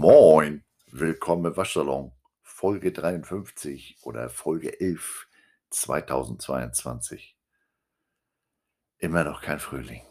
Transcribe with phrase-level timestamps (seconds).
[0.00, 5.26] Moin, willkommen im Waschsalon, Folge 53 oder Folge 11
[5.70, 7.36] 2022.
[8.98, 10.02] Immer noch kein Frühling.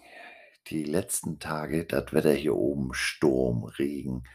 [0.67, 4.25] Die letzten Tage, das Wetter hier oben, Sturm, Regen,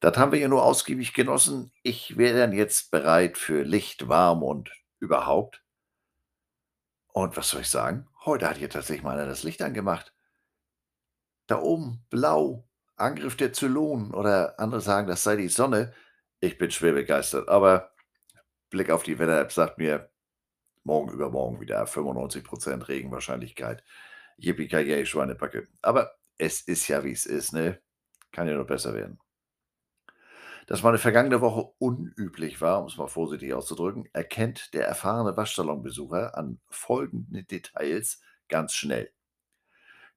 [0.00, 1.70] das haben wir ja nur ausgiebig genossen.
[1.82, 5.62] Ich wäre dann jetzt bereit für Licht, warm und überhaupt.
[7.08, 8.08] Und was soll ich sagen?
[8.24, 10.14] Heute hat hier tatsächlich mal einer das Licht angemacht.
[11.46, 12.66] Da oben, blau,
[13.02, 15.92] Angriff der Zylonen oder andere sagen, das sei die Sonne.
[16.40, 17.92] Ich bin schwer begeistert, aber
[18.70, 20.10] Blick auf die Wetter-App sagt mir,
[20.84, 23.84] morgen übermorgen wieder 95% Regenwahrscheinlichkeit.
[24.38, 25.68] Yippie Schweinebacke.
[25.82, 27.80] Aber es ist ja, wie es ist, ne?
[28.32, 29.20] Kann ja nur besser werden.
[30.66, 36.36] Dass meine vergangene Woche unüblich war, um es mal vorsichtig auszudrücken, erkennt der erfahrene Waschsalonbesucher
[36.36, 39.12] an folgenden Details ganz schnell.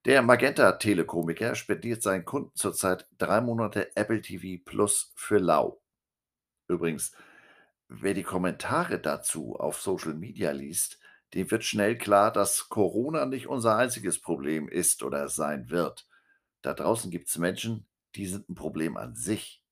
[0.06, 5.82] Der Magenta-Telekomiker spendiert seinen Kunden zurzeit drei Monate Apple TV Plus für lau.
[6.68, 7.12] Übrigens,
[7.88, 11.00] wer die Kommentare dazu auf Social Media liest,
[11.34, 16.08] dem wird schnell klar, dass Corona nicht unser einziges Problem ist oder sein wird.
[16.62, 19.64] Da draußen gibt es Menschen, die sind ein Problem an sich.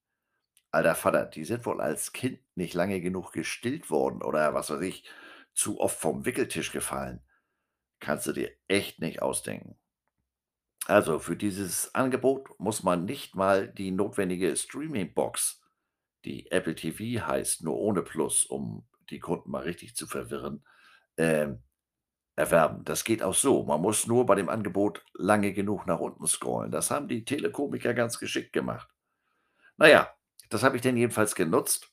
[0.72, 4.82] Alter Vater, die sind wohl als Kind nicht lange genug gestillt worden oder was weiß
[4.82, 5.08] ich,
[5.54, 7.22] zu oft vom Wickeltisch gefallen.
[8.00, 9.78] Kannst du dir echt nicht ausdenken.
[10.86, 15.62] Also für dieses Angebot muss man nicht mal die notwendige Streaming-Box,
[16.26, 20.66] die Apple TV heißt, nur ohne Plus, um die Kunden mal richtig zu verwirren,
[21.18, 21.64] ähm,
[22.36, 22.84] erwerben.
[22.84, 23.64] Das geht auch so.
[23.64, 26.72] Man muss nur bei dem Angebot lange genug nach unten scrollen.
[26.72, 28.90] Das haben die Telekomiker ganz geschickt gemacht.
[29.78, 30.14] Naja,
[30.50, 31.92] das habe ich denn jedenfalls genutzt.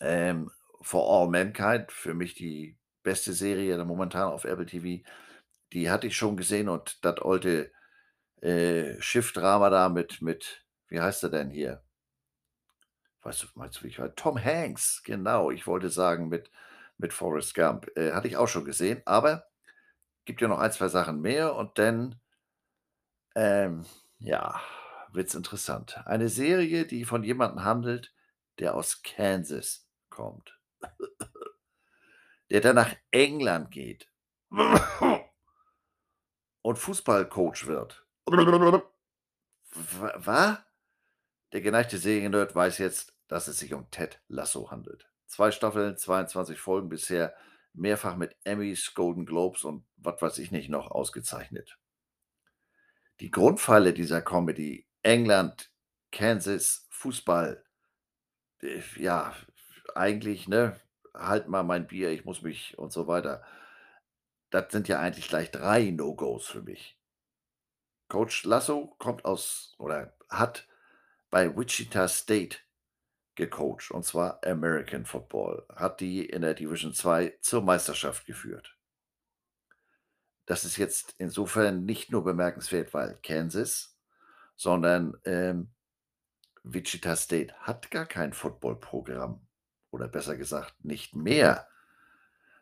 [0.00, 5.04] Ähm, For All Mankind, für mich die beste Serie momentan auf Apple TV.
[5.72, 7.72] Die hatte ich schon gesehen und das alte
[8.42, 11.82] äh, Schiffdrama da mit, mit, wie heißt er denn hier?
[13.22, 14.14] Weißt du, meinst du, wie ich war?
[14.14, 15.50] Tom Hanks, genau.
[15.50, 16.50] Ich wollte sagen, mit,
[16.98, 17.86] mit Forrest Gump.
[17.96, 19.46] Äh, hatte ich auch schon gesehen, aber
[20.24, 22.20] gibt ja noch ein, zwei Sachen mehr und dann,
[23.34, 23.86] ähm,
[24.18, 24.60] ja,
[25.12, 26.00] wird's interessant.
[26.04, 28.12] Eine Serie, die von jemandem handelt,
[28.58, 30.58] der aus Kansas kommt.
[32.50, 34.08] der dann nach England geht
[36.62, 38.06] und Fußballcoach wird.
[39.74, 40.58] Was?
[41.52, 45.08] Der geneigte Seriennerd weiß jetzt, dass es sich um Ted Lasso handelt.
[45.26, 47.34] Zwei Staffeln, 22 Folgen bisher,
[47.74, 51.78] mehrfach mit Emmys, Golden Globes und was weiß ich nicht noch ausgezeichnet.
[53.20, 55.70] Die Grundpfeile dieser Comedy, England,
[56.10, 57.64] Kansas, Fußball,
[58.60, 59.34] äh, ja,
[59.94, 60.78] eigentlich, ne,
[61.14, 63.42] halt mal mein Bier, ich muss mich und so weiter.
[64.52, 66.98] Das sind ja eigentlich gleich drei No-Gos für mich.
[68.08, 70.68] Coach Lasso kommt aus oder hat
[71.30, 72.58] bei Wichita State
[73.34, 78.76] gecoacht, und zwar American Football, hat die in der Division 2 zur Meisterschaft geführt.
[80.44, 83.96] Das ist jetzt insofern nicht nur bemerkenswert, weil Kansas,
[84.54, 85.72] sondern ähm,
[86.62, 89.46] Wichita State hat gar kein Footballprogramm
[89.90, 91.66] oder besser gesagt nicht mehr.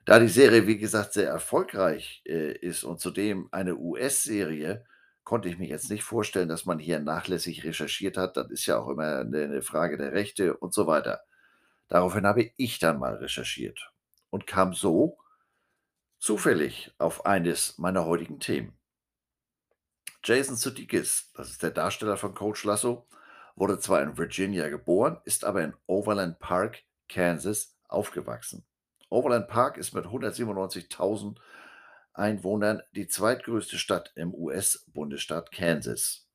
[0.04, 4.84] Da die Serie, wie gesagt, sehr erfolgreich äh, ist und zudem eine US-Serie,
[5.24, 8.36] konnte ich mir jetzt nicht vorstellen, dass man hier nachlässig recherchiert hat.
[8.36, 11.20] Das ist ja auch immer eine, Frage der Rechte und so weiter.
[11.88, 13.92] Daraufhin habe ich dann mal recherchiert
[14.30, 15.18] und kam so
[16.18, 18.76] zufällig auf eines meiner heutigen Themen.
[20.24, 23.06] Jason Sudeikis, das ist der Darsteller von Coach Lasso,
[23.54, 28.64] wurde zwar in Virginia geboren, ist aber in Overland Park, Kansas, aufgewachsen.
[29.10, 31.36] Overland Park ist mit 197.000
[32.12, 36.26] Einwohnern die zweitgrößte Stadt im US-Bundesstaat Kansas.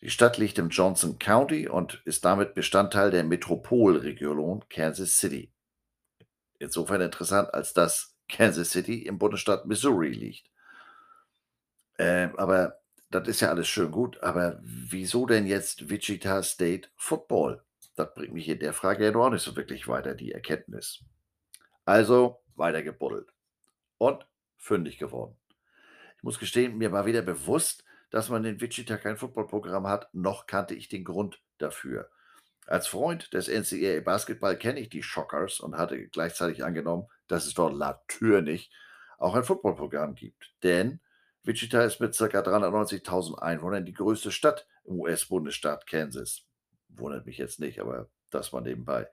[0.00, 5.52] Die Stadt liegt im Johnson County und ist damit Bestandteil der Metropolregion Kansas City.
[6.58, 10.50] Insofern interessant, als dass Kansas City im Bundesstaat Missouri liegt.
[11.98, 12.80] Äh, aber
[13.10, 17.62] das ist ja alles schön gut, aber wieso denn jetzt Wichita State Football?
[17.96, 21.04] Das bringt mich in der Frage ja noch nicht so wirklich weiter, die Erkenntnis.
[21.90, 23.34] Also weiter gebuddelt
[23.98, 24.24] und
[24.56, 25.36] fündig geworden.
[26.18, 30.46] Ich muss gestehen, mir war weder bewusst, dass man in Wichita kein Footballprogramm hat, noch
[30.46, 32.08] kannte ich den Grund dafür.
[32.64, 37.54] Als Freund des NCAA Basketball kenne ich die Shockers und hatte gleichzeitig angenommen, dass es
[37.54, 38.70] dort natürlich
[39.18, 40.54] auch ein Footballprogramm gibt.
[40.62, 41.00] Denn
[41.42, 42.24] Wichita ist mit ca.
[42.24, 46.46] 390.000 Einwohnern die größte Stadt im US-Bundesstaat Kansas.
[46.88, 49.08] Wundert mich jetzt nicht, aber das war nebenbei.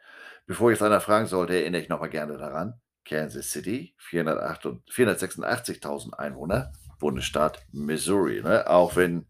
[0.45, 2.79] Bevor jetzt einer fragen sollte, erinnere ich nochmal gerne daran.
[3.05, 8.41] Kansas City, 486.000 Einwohner, Bundesstaat Missouri.
[8.41, 8.69] Ne?
[8.69, 9.27] Auch wenn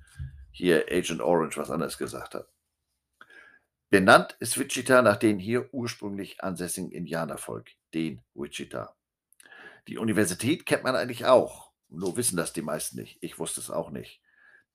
[0.52, 2.48] hier Agent Orange was anderes gesagt hat.
[3.90, 8.96] Benannt ist Wichita nach dem hier ursprünglich ansässigen Indianervolk, den Wichita.
[9.88, 13.18] Die Universität kennt man eigentlich auch, nur wissen das die meisten nicht.
[13.22, 14.22] Ich wusste es auch nicht.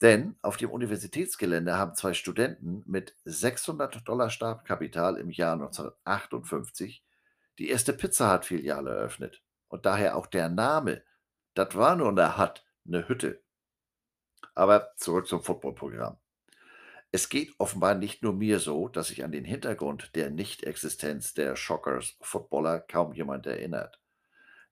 [0.02, 7.04] Denn auf dem Universitätsgelände haben zwei Studenten mit 600 Dollar Startkapital im Jahr 1958
[7.60, 9.42] die erste Pizza Hut-Filiale eröffnet.
[9.68, 11.04] Und daher auch der Name.
[11.54, 13.42] Das war nur eine Hut, eine Hütte.
[14.56, 16.16] Aber zurück zum Footballprogramm.
[17.12, 21.54] Es geht offenbar nicht nur mir so, dass sich an den Hintergrund der Nichtexistenz der
[21.54, 24.00] Shockers Footballer kaum jemand erinnert.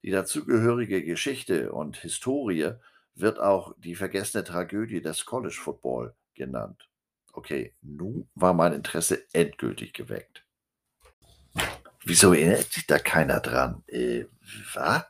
[0.03, 2.73] Die dazugehörige Geschichte und Historie
[3.15, 6.89] wird auch die vergessene Tragödie des College Football genannt.
[7.33, 10.45] Okay, nun war mein Interesse endgültig geweckt.
[12.03, 13.83] Wieso erinnert sich da keiner dran?
[13.87, 14.25] Äh,
[14.73, 15.05] was?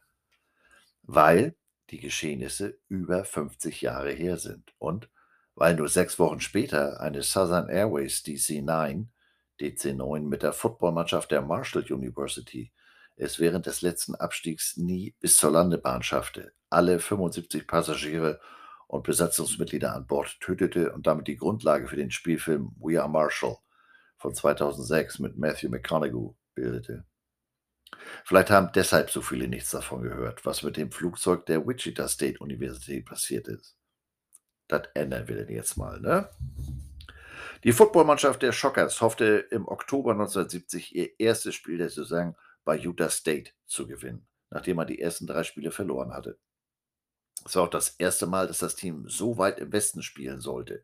[1.04, 1.56] Weil
[1.90, 5.10] die Geschehnisse über 50 Jahre her sind und
[5.56, 9.08] weil nur sechs Wochen später eine Southern Airways DC-9
[9.60, 12.72] DC-9 mit der Footballmannschaft der Marshall University
[13.22, 18.42] es während des letzten Abstiegs nie bis zur Landebahn schaffte, alle 75 Passagiere
[18.88, 23.58] und Besatzungsmitglieder an Bord tötete und damit die Grundlage für den Spielfilm We Are Marshall
[24.18, 27.06] von 2006 mit Matthew McConaughey bildete.
[28.26, 32.40] Vielleicht haben deshalb so viele nichts davon gehört, was mit dem Flugzeug der Wichita State
[32.40, 33.78] Universität passiert ist.
[34.68, 36.30] Das ändern wir denn jetzt mal, ne?
[37.64, 43.10] Die Footballmannschaft der Shockers hoffte im Oktober 1970 ihr erstes Spiel der Saison bei Utah
[43.10, 46.38] State zu gewinnen, nachdem man die ersten drei Spiele verloren hatte.
[47.46, 50.84] Es war auch das erste Mal, dass das Team so weit im Westen spielen sollte.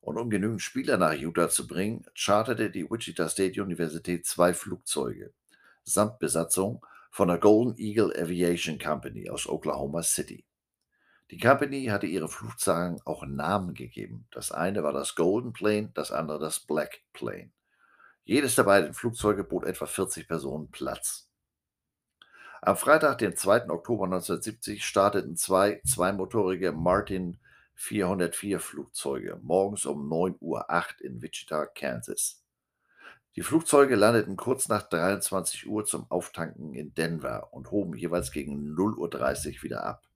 [0.00, 5.32] Und um genügend Spieler nach Utah zu bringen, charterte die Wichita State Universität zwei Flugzeuge
[5.84, 10.44] samt Besatzung von der Golden Eagle Aviation Company aus Oklahoma City.
[11.30, 14.26] Die Company hatte ihre Flugzeugen auch Namen gegeben.
[14.30, 17.50] Das eine war das Golden Plane, das andere das Black Plane.
[18.30, 21.28] Jedes der beiden Flugzeuge bot etwa 40 Personen Platz.
[22.62, 23.68] Am Freitag, den 2.
[23.70, 27.40] Oktober 1970, starteten zwei zweimotorige Martin
[27.74, 30.64] 404 Flugzeuge morgens um 9.08 Uhr
[31.00, 32.40] in Wichita, Kansas.
[33.34, 38.76] Die Flugzeuge landeten kurz nach 23 Uhr zum Auftanken in Denver und hoben jeweils gegen
[38.76, 40.06] 0.30 Uhr wieder ab.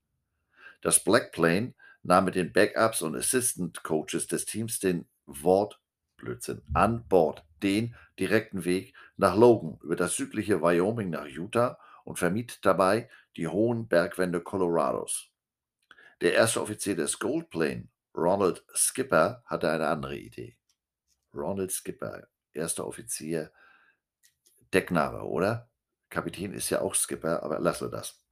[0.79, 5.81] Das Black Plane nahm mit den Backups und Assistant Coaches des Teams den Wort
[6.15, 12.19] Blödsinn an Bord den direkten Weg nach Logan über das südliche Wyoming nach Utah und
[12.19, 15.31] vermied dabei die hohen Bergwände Colorados.
[16.21, 20.55] Der erste Offizier des Gold Plane, Ronald Skipper, hatte eine andere Idee.
[21.33, 23.51] Ronald Skipper, erster Offizier,
[24.71, 25.69] Deckname, oder?
[26.09, 28.24] Kapitän ist ja auch Skipper, aber lassen wir das.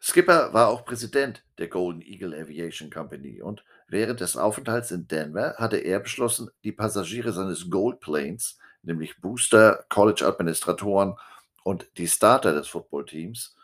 [0.00, 5.54] Skipper war auch Präsident der Golden Eagle Aviation Company und während des Aufenthalts in Denver
[5.58, 11.16] hatte er beschlossen, die Passagiere seines Gold Planes, nämlich Booster, College-Administratoren
[11.64, 13.56] und die Starter des Footballteams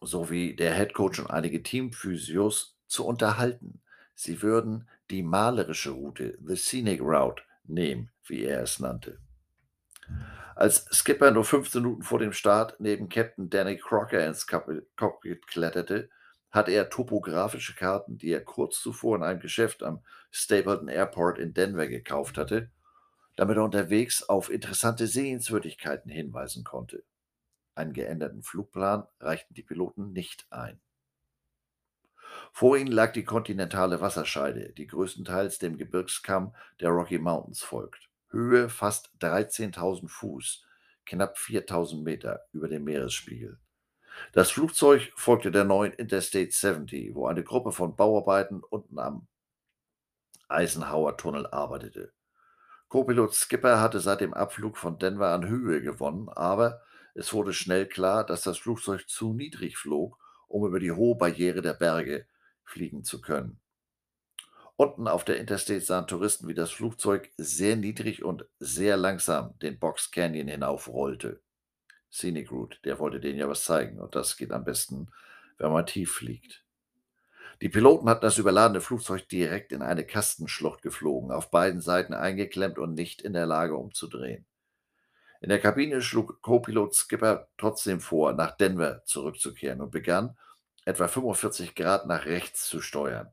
[0.00, 3.82] sowie der Head Coach und einige Teamphysios zu unterhalten.
[4.14, 9.18] Sie würden die malerische Route, the Scenic Route, nehmen, wie er es nannte.
[10.56, 16.10] Als Skipper nur 15 Minuten vor dem Start neben Captain Danny Crocker ins Cockpit kletterte,
[16.50, 21.52] hatte er topografische Karten, die er kurz zuvor in einem Geschäft am Stapleton Airport in
[21.52, 22.70] Denver gekauft hatte,
[23.34, 27.02] damit er unterwegs auf interessante Sehenswürdigkeiten hinweisen konnte.
[27.74, 30.80] Einen geänderten Flugplan reichten die Piloten nicht ein.
[32.52, 38.08] Vor ihnen lag die kontinentale Wasserscheide, die größtenteils dem Gebirgskamm der Rocky Mountains folgt.
[38.34, 40.64] Höhe fast 13.000 Fuß,
[41.06, 43.58] knapp 4.000 Meter über dem Meeresspiegel.
[44.32, 49.26] Das Flugzeug folgte der neuen Interstate 70, wo eine Gruppe von Bauarbeiten unten am
[50.48, 52.12] Eisenhower-Tunnel arbeitete.
[52.88, 56.82] Co-Pilot Skipper hatte seit dem Abflug von Denver an Höhe gewonnen, aber
[57.14, 61.62] es wurde schnell klar, dass das Flugzeug zu niedrig flog, um über die hohe Barriere
[61.62, 62.26] der Berge
[62.64, 63.60] fliegen zu können.
[64.76, 69.78] Unten auf der Interstate sahen Touristen, wie das Flugzeug sehr niedrig und sehr langsam den
[69.78, 71.40] Box Canyon hinaufrollte.
[72.10, 75.10] Scenic Route, der wollte denen ja was zeigen und das geht am besten,
[75.58, 76.64] wenn man tief fliegt.
[77.60, 82.78] Die Piloten hatten das überladene Flugzeug direkt in eine Kastenschlucht geflogen, auf beiden Seiten eingeklemmt
[82.78, 84.44] und nicht in der Lage umzudrehen.
[85.40, 90.36] In der Kabine schlug Co-Pilot Skipper trotzdem vor, nach Denver zurückzukehren und begann,
[90.84, 93.30] etwa 45 Grad nach rechts zu steuern.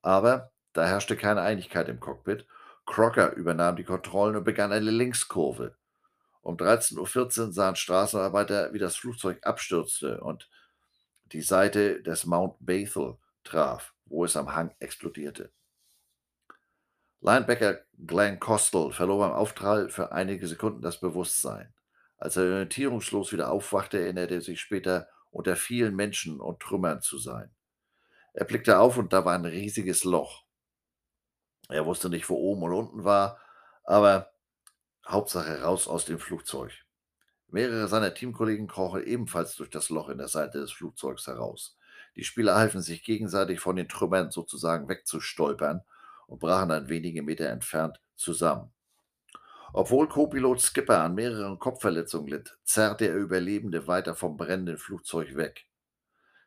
[0.00, 2.46] Aber da herrschte keine Einigkeit im Cockpit.
[2.86, 5.76] Crocker übernahm die Kontrollen und begann eine Linkskurve.
[6.40, 10.48] Um 13.14 Uhr sahen Straßenarbeiter, wie das Flugzeug abstürzte und
[11.32, 15.50] die Seite des Mount Bethel traf, wo es am Hang explodierte.
[17.20, 21.72] Linebacker Glenn Costal verlor beim Aufprall für einige Sekunden das Bewusstsein.
[22.18, 27.18] Als er orientierungslos wieder aufwachte, erinnerte er sich später, unter vielen Menschen und Trümmern zu
[27.18, 27.50] sein.
[28.34, 30.44] Er blickte auf und da war ein riesiges Loch.
[31.72, 33.40] Er wusste nicht, wo oben und unten war,
[33.84, 34.32] aber
[35.06, 36.72] Hauptsache raus aus dem Flugzeug.
[37.48, 41.76] Mehrere seiner Teamkollegen krochen ebenfalls durch das Loch in der Seite des Flugzeugs heraus.
[42.14, 45.82] Die Spieler halfen sich gegenseitig von den Trümmern sozusagen wegzustolpern
[46.26, 48.72] und brachen dann wenige Meter entfernt zusammen.
[49.72, 55.66] Obwohl Co-Pilot Skipper an mehreren Kopfverletzungen litt, zerrte er Überlebende weiter vom brennenden Flugzeug weg.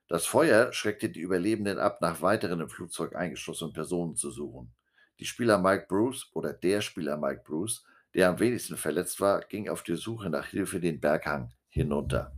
[0.08, 4.75] Das Feuer schreckte die Überlebenden ab, nach weiteren im Flugzeug eingeschlossenen Personen zu suchen.
[5.19, 9.69] Die Spieler Mike Bruce oder der Spieler Mike Bruce, der am wenigsten verletzt war, ging
[9.69, 12.34] auf die Suche nach Hilfe den Berghang hinunter.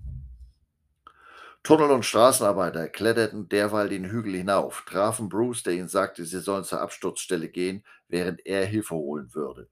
[1.64, 6.64] Tunnel- und Straßenarbeiter kletterten derweil den Hügel hinauf, trafen Bruce, der ihnen sagte, sie sollen
[6.64, 9.68] zur Absturzstelle gehen, während er Hilfe holen würde.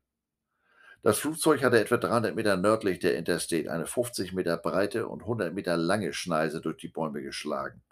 [1.04, 5.54] Das Flugzeug hatte etwa 300 Meter nördlich der Interstate eine 50 Meter breite und 100
[5.54, 7.84] Meter lange Schneise durch die Bäume geschlagen.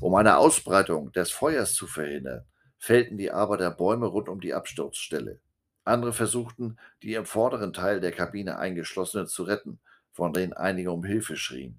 [0.00, 2.46] Um eine Ausbreitung des Feuers zu verhindern,
[2.80, 5.38] fällten die Arbeiter Bäume rund um die Absturzstelle.
[5.84, 9.78] Andere versuchten, die im vorderen Teil der Kabine eingeschlossenen zu retten,
[10.12, 11.78] von denen einige um Hilfe schrien.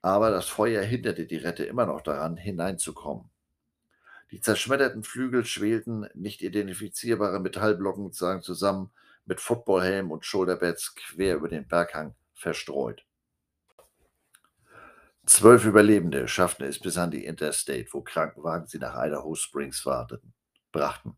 [0.00, 3.30] Aber das Feuer hinderte die Retter immer noch daran, hineinzukommen.
[4.30, 8.90] Die zerschmetterten Flügel schwelten, nicht identifizierbare Metallblocken zusammen,
[9.26, 13.04] mit Footballhelm und Shoulderpads quer über den Berghang verstreut.
[15.26, 20.34] Zwölf Überlebende schafften es bis an die Interstate, wo Krankenwagen sie nach Idaho Springs warteten,
[20.70, 21.16] brachten.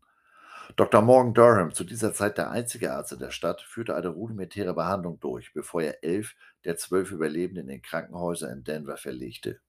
[0.77, 1.01] Dr.
[1.01, 5.19] Morgan Durham, zu dieser Zeit der einzige Arzt in der Stadt, führte eine rudimentäre Behandlung
[5.19, 9.59] durch, bevor er elf der zwölf Überlebenden in Krankenhäuser in Denver verlegte.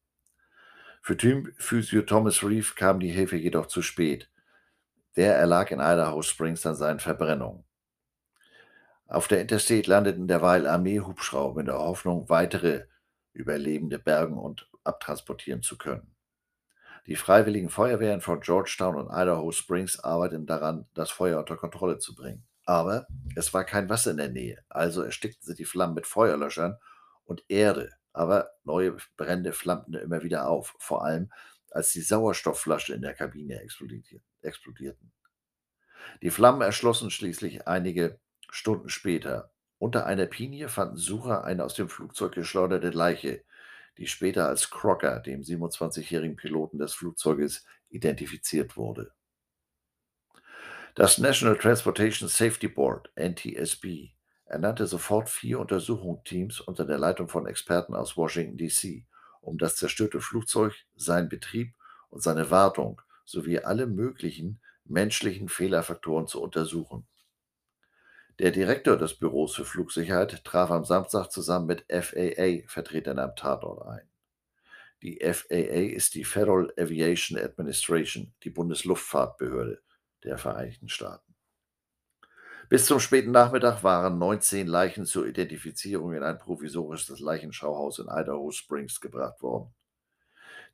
[1.02, 4.30] Für Teamphysio Thomas Reeve kam die Hilfe jedoch zu spät.
[5.16, 7.64] Der erlag in Idaho Springs an seinen Verbrennungen.
[9.06, 12.84] Auf der Interstate landeten derweil Armeehubschrauber in der Hoffnung, weitere
[13.38, 16.14] Überlebende bergen und abtransportieren zu können.
[17.06, 22.14] Die freiwilligen Feuerwehren von Georgetown und Idaho Springs arbeiteten daran, das Feuer unter Kontrolle zu
[22.14, 22.46] bringen.
[22.66, 26.76] Aber es war kein Wasser in der Nähe, also erstickten sie die Flammen mit Feuerlöschern
[27.24, 27.92] und Erde.
[28.12, 31.30] Aber neue Brände flammten immer wieder auf, vor allem
[31.70, 35.12] als die Sauerstoffflasche in der Kabine explodierten.
[36.22, 39.52] Die Flammen erschlossen schließlich einige Stunden später.
[39.78, 43.44] Unter einer Pinie fanden Sucher eine aus dem Flugzeug geschleuderte Leiche,
[43.96, 49.12] die später als Crocker, dem 27-jährigen Piloten des Flugzeuges, identifiziert wurde.
[50.94, 54.10] Das National Transportation Safety Board, NTSB,
[54.46, 59.06] ernannte sofort vier Untersuchungsteams unter der Leitung von Experten aus Washington, D.C.,
[59.40, 61.74] um das zerstörte Flugzeug, seinen Betrieb
[62.10, 67.06] und seine Wartung sowie alle möglichen menschlichen Fehlerfaktoren zu untersuchen.
[68.38, 74.08] Der Direktor des Büros für Flugsicherheit traf am Samstag zusammen mit FAA-Vertretern am Tatort ein.
[75.02, 79.82] Die FAA ist die Federal Aviation Administration, die Bundesluftfahrtbehörde
[80.22, 81.34] der Vereinigten Staaten.
[82.68, 88.52] Bis zum späten Nachmittag waren 19 Leichen zur Identifizierung in ein provisorisches Leichenschauhaus in Idaho
[88.52, 89.74] Springs gebracht worden.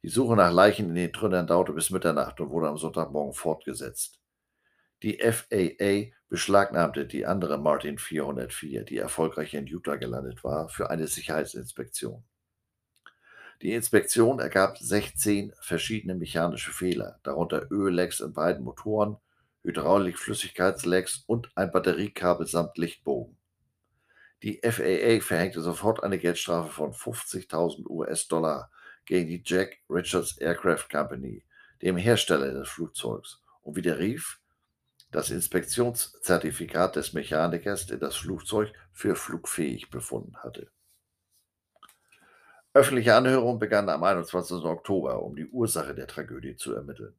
[0.02, 4.21] Die Suche nach Leichen in den Trümmern dauerte bis Mitternacht und wurde am Sonntagmorgen fortgesetzt.
[5.05, 11.09] Die FAA beschlagnahmte die andere Martin 404, die erfolgreich in Utah gelandet war, für eine
[11.09, 12.25] Sicherheitsinspektion.
[13.61, 19.19] Die Inspektion ergab 16 verschiedene mechanische Fehler, darunter Öllecks in beiden Motoren,
[19.65, 23.37] Hydraulik-Flüssigkeitslecks und ein Batteriekabel samt Lichtbogen.
[24.43, 28.71] Die FAA verhängte sofort eine Geldstrafe von 50.000 US-Dollar
[29.05, 31.45] gegen die Jack Richards Aircraft Company,
[31.83, 34.41] dem Hersteller des Flugzeugs, und widerrief
[35.14, 40.71] das Inspektionszertifikat des Mechanikers, der das Flugzeug für flugfähig befunden hatte.
[42.73, 44.64] Öffentliche Anhörungen begannen am 21.
[44.64, 47.14] Oktober, um die Ursache der Tragödie zu ermitteln.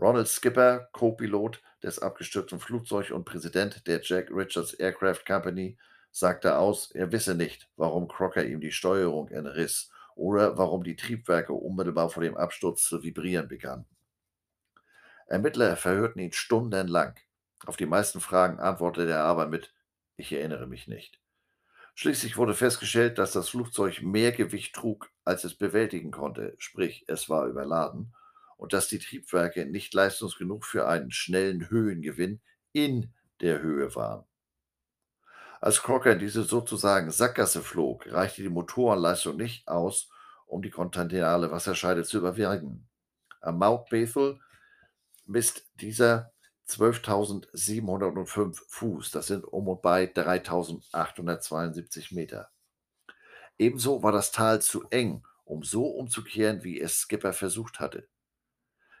[0.00, 5.78] Ronald Skipper, Co-Pilot des abgestürzten Flugzeugs und Präsident der Jack Richards Aircraft Company,
[6.10, 11.52] sagte aus, er wisse nicht, warum Crocker ihm die Steuerung entriss oder warum die Triebwerke
[11.52, 13.86] unmittelbar vor dem Absturz zu vibrieren begannen.
[15.26, 17.14] Ermittler verhörten ihn stundenlang.
[17.66, 19.72] Auf die meisten Fragen antwortete er aber mit
[20.16, 21.20] Ich erinnere mich nicht.
[21.94, 27.28] Schließlich wurde festgestellt, dass das Flugzeug mehr Gewicht trug, als es bewältigen konnte, sprich es
[27.28, 28.14] war überladen,
[28.56, 32.40] und dass die Triebwerke nicht leistungsgenug für einen schnellen Höhengewinn
[32.72, 34.24] in der Höhe waren.
[35.60, 40.08] Als Crocker in diese sozusagen Sackgasse flog, reichte die Motorenleistung nicht aus,
[40.46, 42.88] um die kontinentale Wasserscheide zu überwinden.
[43.40, 44.40] Am Mount Bethel
[45.26, 46.32] misst dieser
[46.68, 52.50] 12.705 Fuß, das sind um und bei 3.872 Meter.
[53.58, 58.08] Ebenso war das Tal zu eng, um so umzukehren, wie es Skipper versucht hatte.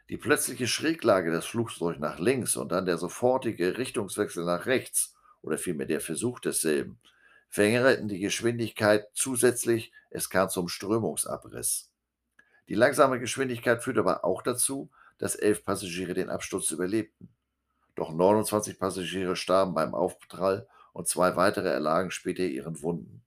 [0.08, 5.58] Die plötzliche Schräglage des Flugzeugs nach links und dann der sofortige Richtungswechsel nach rechts, oder
[5.58, 7.00] vielmehr der Versuch desselben,
[7.48, 11.90] verringerten die Geschwindigkeit zusätzlich, es kam zum Strömungsabriss.
[12.68, 14.90] Die langsame Geschwindigkeit führte aber auch dazu,
[15.22, 17.28] dass elf Passagiere den Absturz überlebten.
[17.94, 23.22] Doch 29 Passagiere starben beim Aufprall und zwei weitere erlagen später ihren Wunden.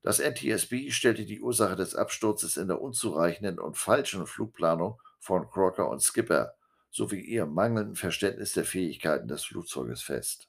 [0.00, 5.90] Das NTSB stellte die Ursache des Absturzes in der unzureichenden und falschen Flugplanung von Crocker
[5.90, 6.54] und Skipper
[6.90, 10.48] sowie ihrem mangelnden Verständnis der Fähigkeiten des Flugzeuges fest.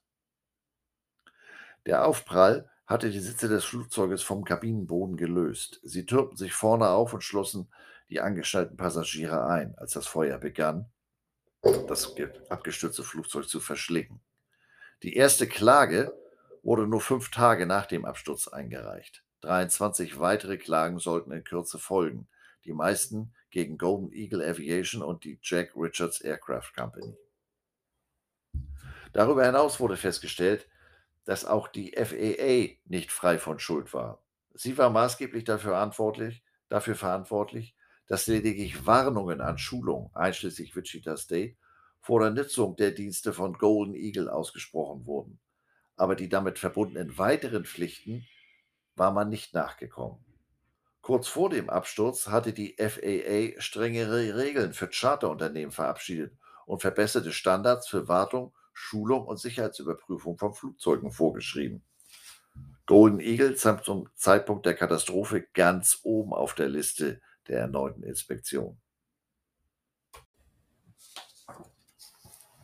[1.85, 5.81] Der Aufprall hatte die Sitze des Flugzeuges vom Kabinenboden gelöst.
[5.83, 7.67] Sie türmten sich vorne auf und schlossen
[8.13, 10.85] die angeschnallten Passagiere ein, als das Feuer begann,
[11.63, 12.13] das
[12.47, 14.21] abgestürzte Flugzeug zu verschlingen.
[15.01, 16.13] Die erste Klage
[16.61, 19.23] wurde nur fünf Tage nach dem Absturz eingereicht.
[19.41, 22.27] 23 weitere Klagen sollten in Kürze folgen,
[22.65, 27.17] die meisten gegen Golden Eagle Aviation und die Jack Richards Aircraft Company.
[29.11, 30.69] Darüber hinaus wurde festgestellt,
[31.25, 34.23] dass auch die FAA nicht frei von Schuld war.
[34.53, 37.75] Sie war maßgeblich dafür verantwortlich, dafür verantwortlich
[38.07, 41.55] dass lediglich Warnungen an Schulungen, einschließlich Wichita State,
[42.01, 45.39] vor der Nutzung der Dienste von Golden Eagle ausgesprochen wurden.
[45.95, 48.25] Aber die damit verbundenen weiteren Pflichten
[48.95, 50.23] war man nicht nachgekommen.
[51.01, 57.87] Kurz vor dem Absturz hatte die FAA strengere Regeln für Charterunternehmen verabschiedet und verbesserte Standards
[57.87, 61.83] für Wartung, Schulung und Sicherheitsüberprüfung von Flugzeugen vorgeschrieben.
[62.85, 68.79] Golden Eagle stand zum Zeitpunkt der Katastrophe ganz oben auf der Liste der erneuten Inspektion.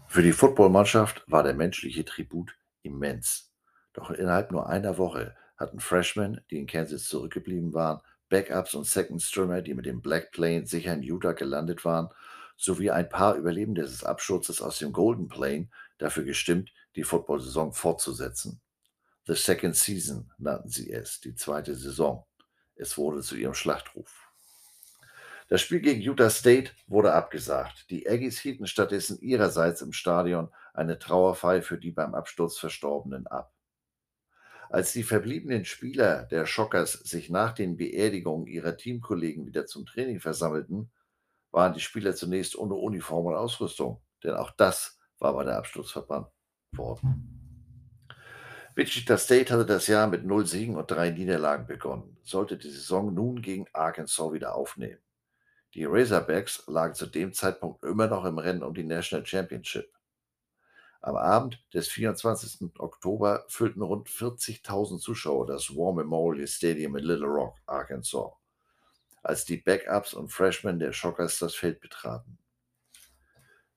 [0.08, 3.54] Für die Footballmannschaft war der menschliche Tribut immens.
[3.94, 9.22] Doch innerhalb nur einer Woche hatten Freshmen, die in Kansas zurückgeblieben waren, Backups und Second
[9.22, 12.10] Strimmer, die mit dem Black Plane sicher in Utah gelandet waren,
[12.58, 18.62] sowie ein paar Überlebende des Absturzes aus dem Golden Plane dafür gestimmt, die Football-Saison fortzusetzen.
[19.26, 22.26] The Second Season nannten sie es, die zweite Saison.
[22.76, 24.29] Es wurde zu ihrem Schlachtruf.
[25.50, 27.90] Das Spiel gegen Utah State wurde abgesagt.
[27.90, 33.52] Die Aggies hielten stattdessen ihrerseits im Stadion eine Trauerfeier für die beim Absturz Verstorbenen ab.
[34.70, 40.20] Als die verbliebenen Spieler der Shockers sich nach den Beerdigungen ihrer Teamkollegen wieder zum Training
[40.20, 40.92] versammelten,
[41.50, 45.90] waren die Spieler zunächst ohne Uniform und Ausrüstung, denn auch das war bei der Absturz
[45.90, 46.28] verbannt
[46.76, 48.06] worden.
[48.76, 53.12] Wichita State hatte das Jahr mit null Siegen und drei Niederlagen begonnen, sollte die Saison
[53.12, 55.02] nun gegen Arkansas wieder aufnehmen.
[55.76, 59.94] Die Razorbacks lagen zu dem Zeitpunkt immer noch im Rennen um die National Championship.
[61.02, 62.78] Am Abend des 24.
[62.80, 68.32] Oktober füllten rund 40.000 Zuschauer das War Memorial Stadium in Little Rock, Arkansas,
[69.24, 72.38] als die Backups und Freshmen der Shockers das Feld betraten.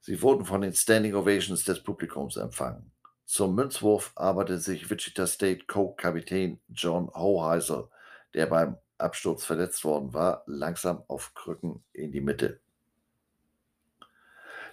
[0.00, 2.90] Sie wurden von den Standing Ovations des Publikums empfangen.
[3.24, 7.88] Zum Münzwurf arbeitete sich Wichita State Co-Kapitän John Hoheiser,
[8.34, 12.60] der beim Absturz verletzt worden war, langsam auf Krücken in die Mitte.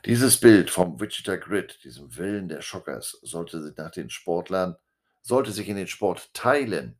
[0.06, 4.78] Dieses Bild vom Wichita Grid, diesem Willen der Schockers, sollte sich nach den Sportlern,
[5.22, 6.98] sollte sich in den Sport teilen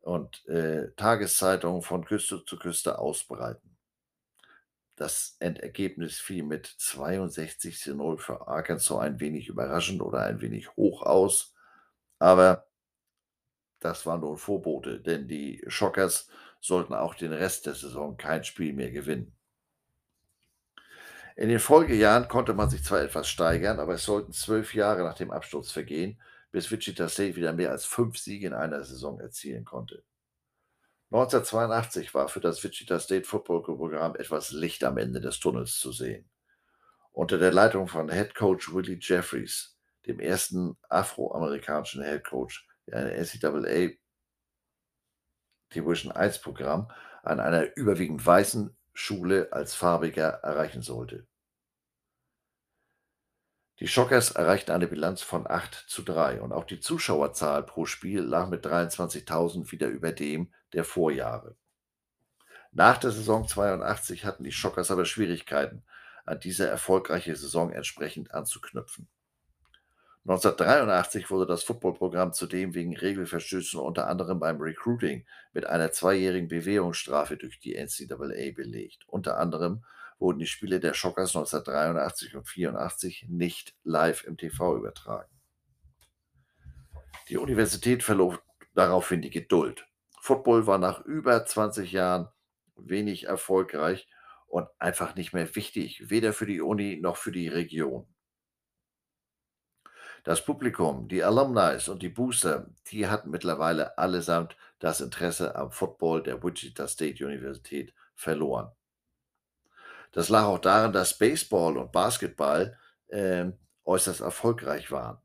[0.00, 3.76] und äh, Tageszeitungen von Küste zu Küste ausbreiten.
[4.96, 10.76] Das Endergebnis fiel mit 62 zu 0 für Arkansas ein wenig überraschend oder ein wenig
[10.76, 11.54] hoch aus,
[12.18, 12.66] aber
[13.78, 16.28] das war nur ein Vorbote, denn die Schockers
[16.62, 19.36] sollten auch den Rest der Saison kein Spiel mehr gewinnen.
[21.34, 25.16] In den Folgejahren konnte man sich zwar etwas steigern, aber es sollten zwölf Jahre nach
[25.16, 26.20] dem Absturz vergehen,
[26.52, 30.04] bis Wichita State wieder mehr als fünf Siege in einer Saison erzielen konnte.
[31.10, 35.90] 1982 war für das Wichita State Football Programm etwas Licht am Ende des Tunnels zu
[35.90, 36.30] sehen.
[37.10, 43.16] Unter der Leitung von Head Coach Willie Jeffries, dem ersten afroamerikanischen Head Coach, der eine
[43.16, 43.96] NCAA
[45.74, 46.90] Division 1 Programm
[47.22, 51.26] an einer überwiegend weißen Schule als farbiger erreichen sollte.
[53.80, 58.20] Die Shockers erreichten eine Bilanz von 8 zu 3 und auch die Zuschauerzahl pro Spiel
[58.20, 61.56] lag mit 23.000 wieder über dem der Vorjahre.
[62.70, 65.84] Nach der Saison 82 hatten die Shockers aber Schwierigkeiten,
[66.24, 69.08] an diese erfolgreiche Saison entsprechend anzuknüpfen.
[70.24, 77.36] 1983 wurde das Footballprogramm zudem wegen Regelverstößen unter anderem beim Recruiting mit einer zweijährigen Bewährungsstrafe
[77.36, 79.02] durch die NCAA belegt.
[79.08, 79.84] Unter anderem
[80.20, 85.28] wurden die Spiele der Shockers 1983 und 84 nicht live im TV übertragen.
[87.28, 88.40] Die Universität verlor
[88.74, 89.86] daraufhin die Geduld.
[90.20, 92.28] Football war nach über 20 Jahren
[92.76, 94.08] wenig erfolgreich
[94.46, 98.06] und einfach nicht mehr wichtig, weder für die Uni noch für die Region.
[100.22, 106.22] Das Publikum, die Alumni und die Booster, die hatten mittlerweile allesamt das Interesse am Football
[106.22, 108.70] der Wichita State Universität verloren.
[110.12, 113.46] Das lag auch daran, dass Baseball und Basketball äh,
[113.84, 115.18] äußerst erfolgreich waren.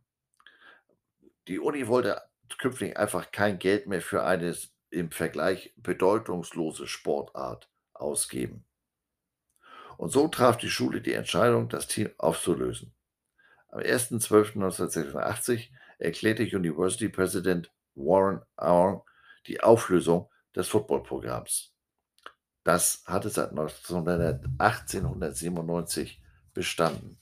[1.48, 2.22] Die Uni wollte
[2.58, 4.56] künftig einfach kein Geld mehr für eine
[4.90, 8.66] im Vergleich bedeutungslose Sportart ausgeben.
[9.98, 12.94] Und so traf die Schule die Entscheidung, das Team aufzulösen.
[13.78, 19.04] Am 1.12.1986 erklärte University President Warren Arn
[19.46, 21.76] die Auflösung des Footballprogramms.
[22.64, 26.20] Das hatte seit 1897
[26.56, 27.20] bestanden.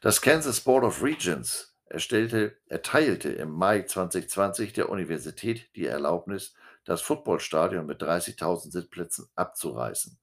[0.00, 7.02] Das Kansas Board of Regents erstellte, erteilte im Mai 2020 der Universität die Erlaubnis, das
[7.02, 10.21] Footballstadion mit 30.000 Sitzplätzen abzureißen.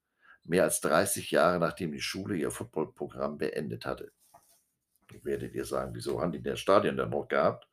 [0.50, 4.12] Mehr als 30 Jahre nachdem die Schule ihr Footballprogramm beendet hatte.
[5.22, 7.68] Werdet ihr sagen, wieso haben die das Stadion denn noch gehabt?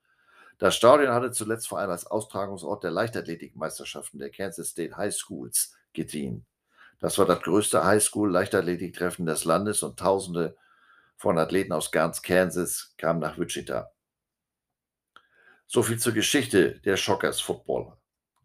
[0.59, 5.75] Das Stadion hatte zuletzt vor allem als Austragungsort der Leichtathletikmeisterschaften der Kansas State High Schools
[5.95, 6.45] gedient.
[6.99, 10.55] Das war das größte Highschool-Leichtathletiktreffen des Landes und Tausende
[11.17, 13.91] von Athleten aus ganz Kansas kamen nach Wichita.
[15.67, 17.97] So viel zur Geschichte der Shockers Footballer.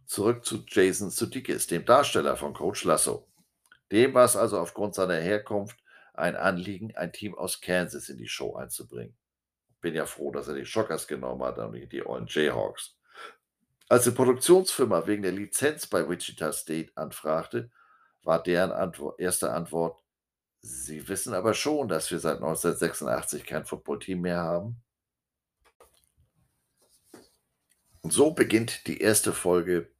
[0.05, 3.27] Zurück zu Jason Sudeikis, dem Darsteller von Coach Lasso.
[3.91, 5.77] Dem war es also aufgrund seiner Herkunft
[6.13, 9.15] ein Anliegen, ein Team aus Kansas in die Show einzubringen.
[9.81, 12.95] Bin ja froh, dass er die Shockers genommen hat und die Ollen Jayhawks.
[13.89, 17.71] Als die Produktionsfirma wegen der Lizenz bei Wichita State anfragte,
[18.23, 20.01] war deren Antwort, erste Antwort,
[20.63, 24.81] Sie wissen aber schon, dass wir seit 1986 kein Footballteam mehr haben.
[28.01, 29.90] Und so beginnt die erste Folge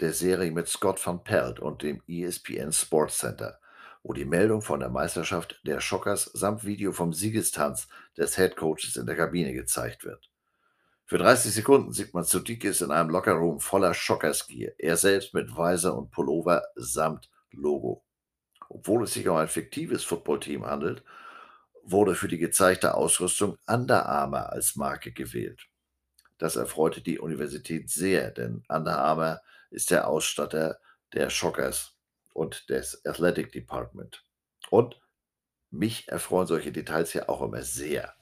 [0.00, 3.60] der Serie mit Scott van Pelt und dem ESPN Sports Center,
[4.02, 8.96] wo die Meldung von der Meisterschaft der Shockers samt Video vom Siegestanz des Head Coaches
[8.96, 10.30] in der Kabine gezeigt wird.
[11.04, 15.96] Für 30 Sekunden sieht man Sudikis in einem Lockerroom voller Shockers-Gear, er selbst mit Weiser
[15.96, 18.04] und Pullover samt Logo.
[18.68, 21.02] Obwohl es sich um ein fiktives Footballteam handelt,
[21.82, 25.66] wurde für die gezeigte Ausrüstung Under Armour als Marke gewählt.
[26.38, 30.80] Das erfreute die Universität sehr, denn Under Armour ist der Ausstatter
[31.12, 31.96] der Shockers
[32.32, 34.24] und des Athletic Department.
[34.70, 35.00] Und
[35.70, 38.14] mich erfreuen solche Details ja auch immer sehr.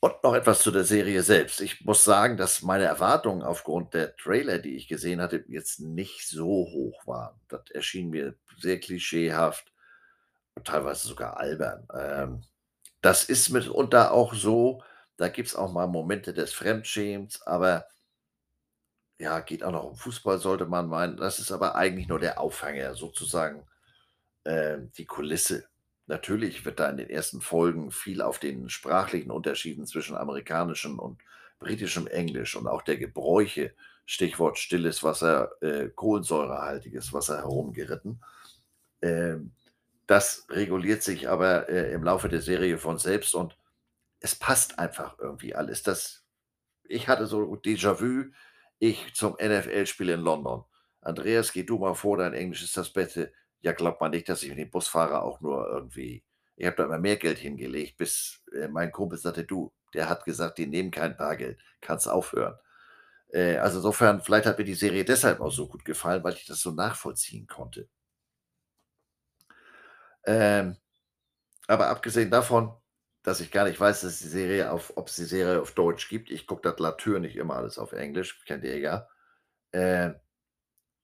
[0.00, 1.62] Und noch etwas zu der Serie selbst.
[1.62, 6.28] Ich muss sagen, dass meine Erwartungen aufgrund der Trailer, die ich gesehen hatte, jetzt nicht
[6.28, 7.40] so hoch waren.
[7.48, 9.72] Das erschien mir sehr klischeehaft
[10.54, 11.88] und teilweise sogar albern.
[11.94, 12.42] Ähm,
[13.00, 14.82] das ist mitunter auch so.
[15.16, 17.86] Da gibt es auch mal Momente des Fremdschämens, aber
[19.18, 21.16] ja, geht auch noch um Fußball, sollte man meinen.
[21.16, 23.66] Das ist aber eigentlich nur der Aufhänger, sozusagen
[24.44, 25.66] äh, die Kulisse.
[26.06, 31.22] Natürlich wird da in den ersten Folgen viel auf den sprachlichen Unterschieden zwischen amerikanischem und
[31.58, 33.74] britischem Englisch und auch der Gebräuche,
[34.06, 38.22] Stichwort stilles Wasser, äh, kohlensäurehaltiges Wasser herumgeritten.
[39.00, 39.52] Ähm,
[40.06, 43.56] das reguliert sich aber äh, im Laufe der Serie von selbst und
[44.20, 45.82] es passt einfach irgendwie alles.
[45.82, 46.24] Das,
[46.84, 48.30] ich hatte so Déjà-vu,
[48.78, 50.64] ich zum NFL-Spiel in London.
[51.00, 53.32] Andreas, geh du mal vor, dein Englisch ist das Beste.
[53.60, 56.24] Ja, glaubt man nicht, dass ich mit dem Busfahrer auch nur irgendwie
[56.56, 60.24] ich habe da immer mehr Geld hingelegt, bis, äh, mein Kumpel sagte: „Du, der hat
[60.24, 62.56] gesagt, die nehmen kein Bargeld, kannst aufhören.“
[63.32, 66.46] Äh, also insofern, vielleicht hat mir die Serie deshalb auch so gut gefallen, weil ich
[66.46, 67.88] das so nachvollziehen konnte.
[70.26, 70.76] Ähm,
[71.68, 72.72] aber abgesehen davon,
[73.24, 76.08] dass ich gar nicht weiß, dass die Serie auf ob es die Serie auf Deutsch
[76.10, 76.30] gibt.
[76.30, 79.08] Ich gucke das natürlich immer alles auf Englisch, kennt ihr ja.
[79.72, 80.14] Äh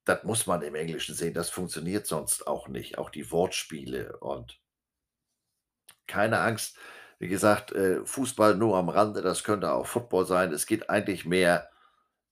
[0.05, 4.61] das muss man im Englischen sehen, das funktioniert sonst auch nicht, auch die Wortspiele und
[6.07, 6.77] keine Angst.
[7.19, 10.53] Wie gesagt, äh, Fußball nur am Rande, das könnte auch Football sein.
[10.53, 11.69] Es geht eigentlich mehr,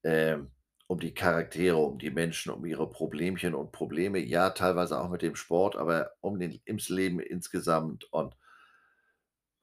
[0.05, 0.51] ähm,
[0.87, 4.19] um die Charaktere, um die Menschen, um ihre Problemchen und Probleme.
[4.21, 8.37] Ja, teilweise auch mit dem Sport, aber um den ums Leben insgesamt und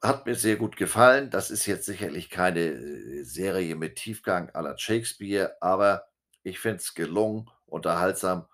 [0.02, 1.30] hat mir sehr gut gefallen.
[1.30, 6.06] Das ist jetzt sicherlich keine, äh, Serie mit Tiefgang à la Shakespeare, aber
[6.42, 8.46] ich finde es gelungen unterhaltsam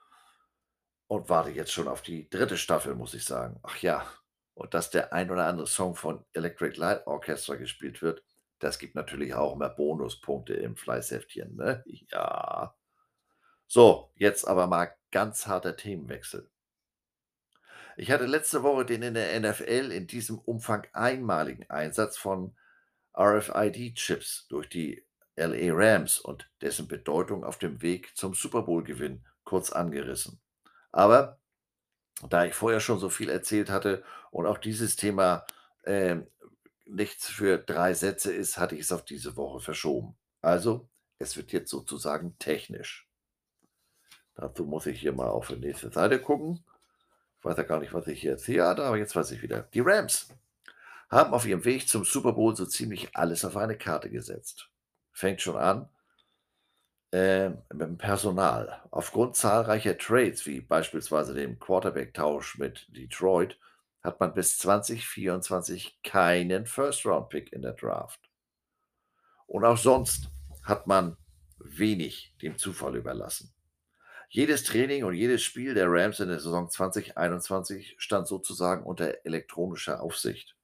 [1.08, 3.58] und warte jetzt schon auf die dritte Staffel, muss ich sagen.
[3.62, 4.06] Ach ja,
[4.54, 8.22] und dass der ein oder andere Song von Electric Light Orchestra gespielt wird,
[8.58, 11.82] das gibt natürlich auch mehr Bonuspunkte im Fleißheftchen, ne?
[12.10, 12.74] Ja.
[13.66, 16.50] So, jetzt aber mal ganz harter Themenwechsel.
[17.96, 22.56] Ich hatte letzte Woche den in der NFL in diesem Umfang einmaligen Einsatz von
[23.14, 25.04] RFID-Chips durch die
[25.36, 30.40] LA Rams und dessen Bedeutung auf dem Weg zum Super Bowl-Gewinn kurz angerissen.
[30.90, 31.38] Aber
[32.28, 35.46] da ich vorher schon so viel erzählt hatte und auch dieses Thema
[35.82, 36.16] äh,
[36.86, 40.16] nichts für drei Sätze ist, hatte ich es auf diese Woche verschoben.
[40.40, 43.08] Also, es wird jetzt sozusagen technisch.
[44.34, 46.64] Dazu muss ich hier mal auf die nächste Seite gucken.
[47.42, 49.62] Ich weiß ja gar nicht, was ich hier erzählt hatte, aber jetzt weiß ich wieder.
[49.74, 50.28] Die Rams
[51.10, 54.68] haben auf ihrem Weg zum Super Bowl so ziemlich alles auf eine Karte gesetzt.
[55.10, 55.88] Fängt schon an
[57.10, 58.80] äh, mit dem Personal.
[58.92, 63.58] Aufgrund zahlreicher Trades, wie beispielsweise dem Quarterback-Tausch mit Detroit,
[64.04, 68.20] hat man bis 2024 keinen First-Round-Pick in der Draft.
[69.48, 70.28] Und auch sonst
[70.62, 71.16] hat man
[71.58, 73.52] wenig dem Zufall überlassen.
[74.34, 80.00] Jedes Training und jedes Spiel der Rams in der Saison 2021 stand sozusagen unter elektronischer
[80.00, 80.56] Aufsicht.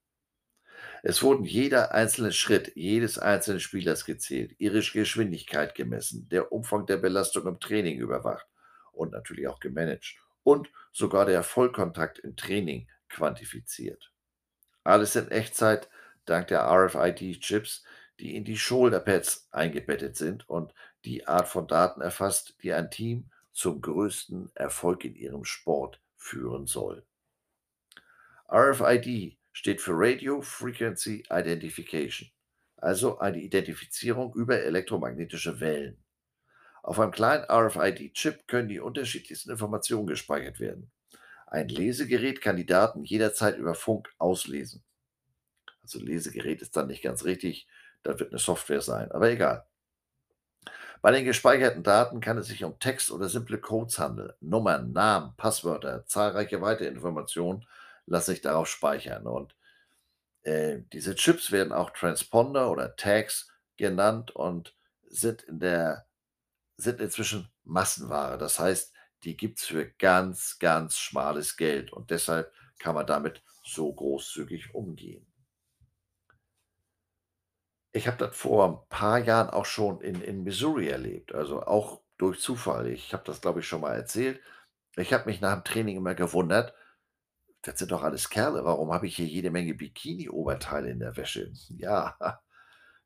[1.03, 6.97] Es wurden jeder einzelne Schritt jedes einzelnen Spielers gezählt, ihre Geschwindigkeit gemessen, der Umfang der
[6.97, 8.47] Belastung im Training überwacht
[8.93, 14.15] und natürlich auch gemanagt und sogar der Vollkontakt im Training quantifiziert.
[14.83, 15.91] Alles in Echtzeit
[16.25, 17.85] dank der RFID-Chips,
[18.19, 20.73] die in die Shoulderpads eingebettet sind und
[21.05, 26.69] die Art von Daten erfasst, die ein Team zum größten Erfolg in ihrem Sport führen
[26.69, 27.05] soll.
[28.49, 32.31] RFID steht für Radio Frequency Identification,
[32.77, 36.05] also eine Identifizierung über elektromagnetische Wellen.
[36.85, 40.93] Auf einem kleinen RFID-Chip können die unterschiedlichsten Informationen gespeichert werden.
[41.49, 44.85] Ein Lesegerät kann die Daten jederzeit über Funk auslesen.
[45.83, 47.67] Also Lesegerät ist dann nicht ganz richtig,
[48.05, 49.67] das wird eine Software sein, aber egal.
[51.01, 54.33] Bei den gespeicherten Daten kann es sich um Text oder simple Codes handeln.
[54.41, 57.67] Nummern, Namen, Passwörter, zahlreiche weitere Informationen
[58.07, 59.27] lassen sich darauf speichern.
[59.27, 59.55] Und
[60.43, 64.75] äh, diese Chips werden auch Transponder oder Tags genannt und
[65.09, 66.07] sind in der
[66.77, 68.39] sind inzwischen Massenware.
[68.39, 68.93] Das heißt,
[69.25, 74.75] die gibt es für ganz, ganz schmales Geld und deshalb kann man damit so großzügig
[74.75, 75.28] umgehen.
[77.93, 82.03] Ich habe das vor ein paar Jahren auch schon in, in Missouri erlebt, also auch
[82.19, 82.89] durch Zufall.
[82.89, 84.41] Ich habe das, glaube ich, schon mal erzählt.
[84.97, 86.75] Ich habe mich nach dem Training immer gewundert,
[87.63, 91.53] das sind doch alles Kerle, warum habe ich hier jede Menge Bikini-Oberteile in der Wäsche?
[91.71, 92.17] Ja,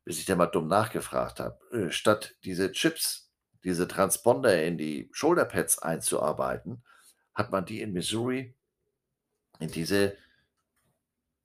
[0.05, 1.59] bis ich dann mal dumm nachgefragt habe.
[1.71, 3.31] Äh, statt diese Chips,
[3.63, 6.83] diese Transponder in die Shoulderpads einzuarbeiten,
[7.33, 8.55] hat man die in Missouri
[9.59, 10.17] in diese,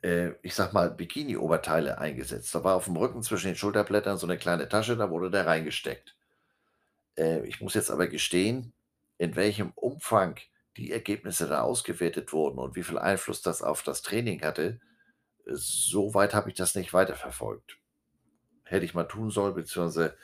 [0.02, 2.54] äh, ich sag mal, Bikini-Oberteile eingesetzt.
[2.54, 5.46] Da war auf dem Rücken zwischen den Schulterblättern so eine kleine Tasche, da wurde der
[5.46, 6.16] reingesteckt.
[7.16, 8.72] Äh, ich muss jetzt aber gestehen,
[9.18, 10.38] in welchem Umfang
[10.76, 14.80] die Ergebnisse da ausgewertet wurden und wie viel Einfluss das auf das Training hatte,
[15.44, 17.78] so weit habe ich das nicht weiterverfolgt.
[18.64, 20.16] Hätte ich mal tun sollen, beziehungsweise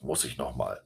[0.00, 0.82] muss ich nochmal.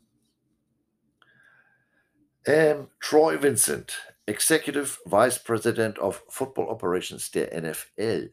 [2.45, 8.33] Ähm, Troy Vincent, Executive Vice President of Football Operations der NFL,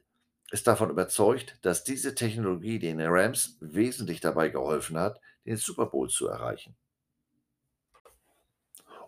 [0.51, 6.09] ist davon überzeugt, dass diese Technologie den Rams wesentlich dabei geholfen hat, den Super Bowl
[6.09, 6.75] zu erreichen.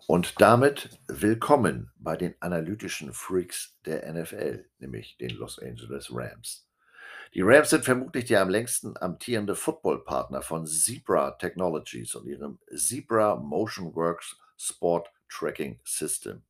[0.08, 6.66] Und damit willkommen bei den analytischen Freaks der NFL, nämlich den Los Angeles Rams.
[7.34, 13.36] Die Rams sind vermutlich der am längsten amtierende Footballpartner von Zebra Technologies und ihrem Zebra
[13.36, 16.42] Motion Works Sport Tracking System,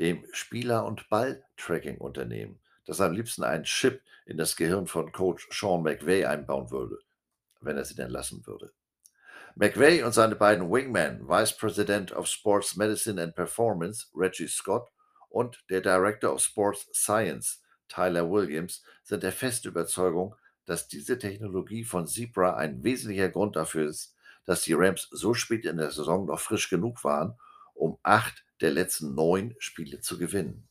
[0.00, 5.82] dem Spieler- und Ball-Tracking-Unternehmen, das am liebsten einen Chip in das Gehirn von Coach Sean
[5.82, 6.98] McVay einbauen würde,
[7.60, 8.72] wenn er sie denn lassen würde.
[9.56, 14.88] McVay und seine beiden Wingmen, Vice President of Sports Medicine and Performance, Reggie Scott,
[15.28, 20.34] und der Director of Sports Science, Tyler Williams, sind der festen Überzeugung,
[20.64, 24.14] dass diese Technologie von Zebra ein wesentlicher Grund dafür ist,
[24.46, 27.38] dass die Rams so spät in der Saison noch frisch genug waren,
[27.74, 30.68] um acht der letzten neun Spiele zu gewinnen.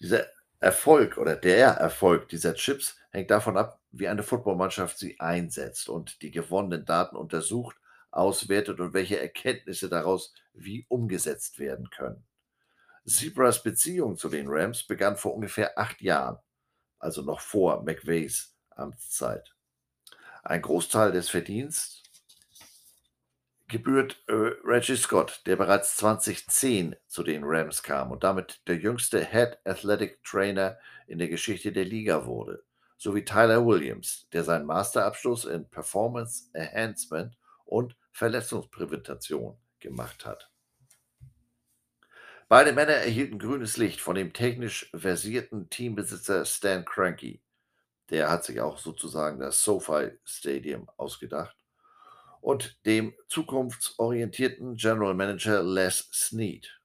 [0.00, 0.26] Dieser
[0.60, 6.22] Erfolg oder der Erfolg dieser Chips hängt davon ab, wie eine Footballmannschaft sie einsetzt und
[6.22, 7.76] die gewonnenen Daten untersucht,
[8.10, 12.26] auswertet und welche Erkenntnisse daraus wie umgesetzt werden können.
[13.06, 16.38] Zebras Beziehung zu den Rams begann vor ungefähr acht Jahren,
[16.98, 19.54] also noch vor McVays Amtszeit.
[20.42, 22.02] Ein Großteil des Verdienstes
[23.70, 24.32] gebührt äh,
[24.64, 30.22] Reggie Scott, der bereits 2010 zu den Rams kam und damit der jüngste Head Athletic
[30.24, 32.64] Trainer in der Geschichte der Liga wurde,
[32.98, 40.50] sowie Tyler Williams, der seinen Masterabschluss in Performance Enhancement und Verletzungsprävention gemacht hat.
[42.48, 47.38] Beide Männer erhielten grünes Licht von dem technisch versierten Teambesitzer Stan Kroenke.
[48.10, 51.59] Der hat sich auch sozusagen das SoFi Stadium ausgedacht.
[52.40, 56.80] Und dem zukunftsorientierten General Manager Les Snead.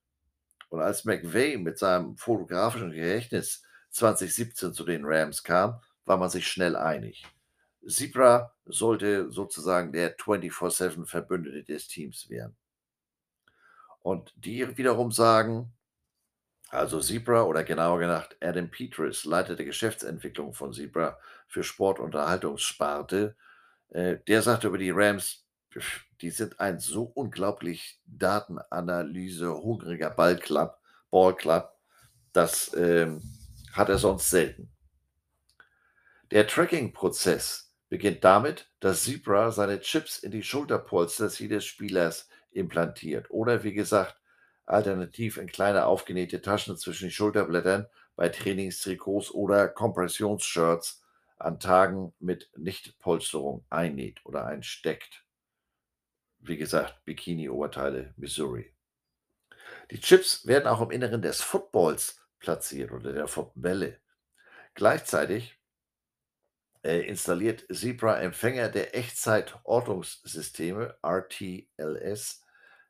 [0.68, 6.46] Und als McVay mit seinem fotografischen Gedächtnis 2017 zu den Rams kam, war man sich
[6.46, 7.24] schnell einig.
[7.86, 12.56] Zebra sollte sozusagen der 24-7 Verbündete des Teams werden.
[14.00, 15.72] Und die wiederum sagen,
[16.68, 22.06] also Zebra oder genauer gesagt Adam Peters, Leiter der Geschäftsentwicklung von Zebra für Sport- und
[22.06, 23.36] Unterhaltungssparte,
[23.90, 25.45] äh, der sagte über die Rams,
[26.20, 30.78] die sind ein so unglaublich Datenanalyse-hungriger Ballclub,
[31.10, 31.72] Ballclub,
[32.32, 33.22] das ähm,
[33.72, 34.70] hat er sonst selten.
[36.30, 43.62] Der Tracking-Prozess beginnt damit, dass Zebra seine Chips in die Schulterpolster jedes Spielers implantiert oder
[43.62, 44.20] wie gesagt,
[44.64, 47.86] alternativ in kleine aufgenähte Taschen zwischen die Schulterblättern
[48.16, 51.04] bei Trainingstrikots oder Kompressionsshirts
[51.38, 55.25] an Tagen mit Nichtpolsterung einnäht oder einsteckt.
[56.38, 58.76] Wie gesagt, Bikini-Oberteile, Missouri.
[59.90, 64.00] Die Chips werden auch im Inneren des Footballs platziert oder der Footbälle.
[64.74, 65.58] Gleichzeitig
[66.82, 72.42] äh, installiert Zebra Empfänger der Echtzeit-Ortungssysteme RTLS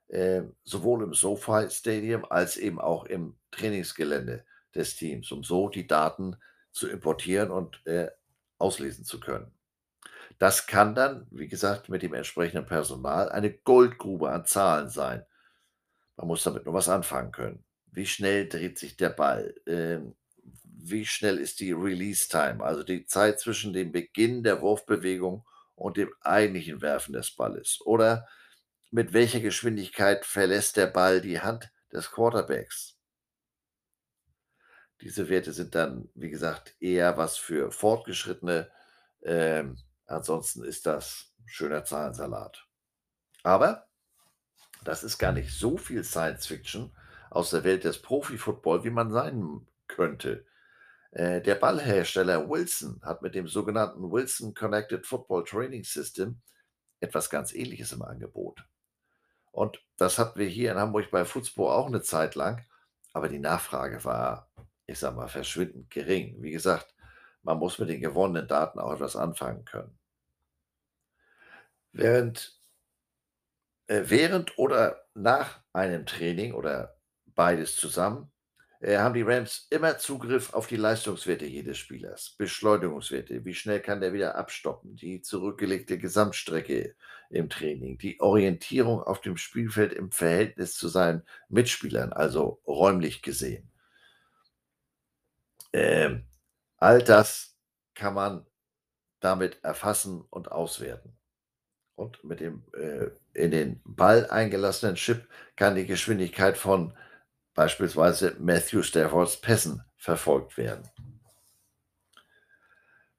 [0.09, 5.87] äh, sowohl im SoFi Stadium als eben auch im Trainingsgelände des Teams, um so die
[5.87, 6.37] Daten
[6.72, 8.11] zu importieren und äh,
[8.59, 9.56] auslesen zu können.
[10.38, 15.25] Das kann dann, wie gesagt, mit dem entsprechenden Personal eine Goldgrube an Zahlen sein.
[16.16, 17.64] Man muss damit nur was anfangen können.
[17.87, 19.55] Wie schnell dreht sich der Ball?
[19.66, 20.14] Ähm,
[20.62, 25.96] wie schnell ist die Release Time, also die Zeit zwischen dem Beginn der Wurfbewegung und
[25.96, 27.81] dem eigentlichen Werfen des Balles?
[27.85, 28.29] Oder
[28.90, 32.99] mit welcher Geschwindigkeit verlässt der Ball die Hand des Quarterbacks?
[35.01, 38.70] Diese Werte sind dann, wie gesagt, eher was für Fortgeschrittene.
[39.22, 42.66] Ähm, ansonsten ist das schöner Zahlensalat.
[43.42, 43.87] Aber
[44.85, 46.95] das ist gar nicht so viel Science Fiction
[47.31, 50.47] aus der Welt des Profi-Football, wie man sein könnte.
[51.11, 56.40] Äh, der Ballhersteller Wilson hat mit dem sogenannten Wilson Connected Football Training System
[57.01, 58.64] etwas ganz Ähnliches im Angebot.
[59.53, 62.64] Und das hatten wir hier in Hamburg bei Fußball auch eine Zeit lang,
[63.12, 64.51] aber die Nachfrage war,
[64.87, 66.42] ich sag mal, verschwindend gering.
[66.42, 66.95] Wie gesagt,
[67.46, 69.96] man muss mit den gewonnenen Daten auch etwas anfangen können.
[71.92, 72.61] Während,
[73.87, 78.32] äh, während oder nach einem Training oder beides zusammen
[78.80, 84.00] äh, haben die Rams immer Zugriff auf die Leistungswerte jedes Spielers, Beschleunigungswerte, wie schnell kann
[84.00, 86.96] der wieder abstoppen, die zurückgelegte Gesamtstrecke
[87.30, 93.70] im Training, die Orientierung auf dem Spielfeld im Verhältnis zu seinen Mitspielern, also räumlich gesehen.
[95.72, 96.24] Ähm,
[96.87, 97.57] all das
[97.96, 98.46] kann man
[99.18, 101.18] damit erfassen und auswerten.
[101.96, 106.96] Und mit dem äh, in den Ball eingelassenen Chip kann die Geschwindigkeit von
[107.55, 110.88] beispielsweise Matthew Staffords Pässen verfolgt werden.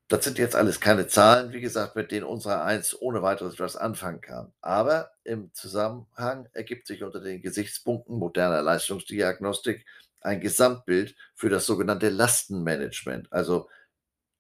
[0.08, 3.76] Das sind jetzt alles keine Zahlen, wie gesagt, mit denen unserer Eins ohne weiteres etwas
[3.76, 4.54] anfangen kann.
[4.62, 9.86] Aber im Zusammenhang ergibt sich unter den Gesichtspunkten moderner Leistungsdiagnostik
[10.22, 13.70] ein Gesamtbild für das sogenannte Lastenmanagement, also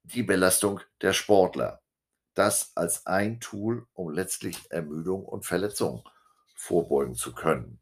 [0.04, 1.82] die Belastung der Sportler.
[2.34, 6.08] Das als ein Tool, um letztlich Ermüdung und Verletzung
[6.56, 7.80] vorbeugen zu können.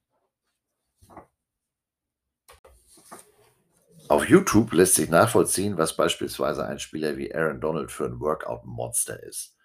[4.07, 9.23] Auf YouTube lässt sich nachvollziehen, was beispielsweise ein Spieler wie Aaron Donald für ein Workout-Monster
[9.23, 9.57] ist.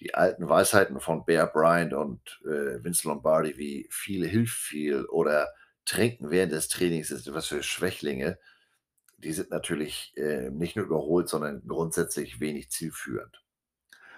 [0.00, 5.48] Die alten Weisheiten von Bear Bryant und äh, Vince Lombardi wie viel hilft viel oder
[5.84, 8.38] Trinken während des Trainings ist etwas für Schwächlinge,
[9.18, 13.42] die sind natürlich äh, nicht nur überholt, sondern grundsätzlich wenig zielführend.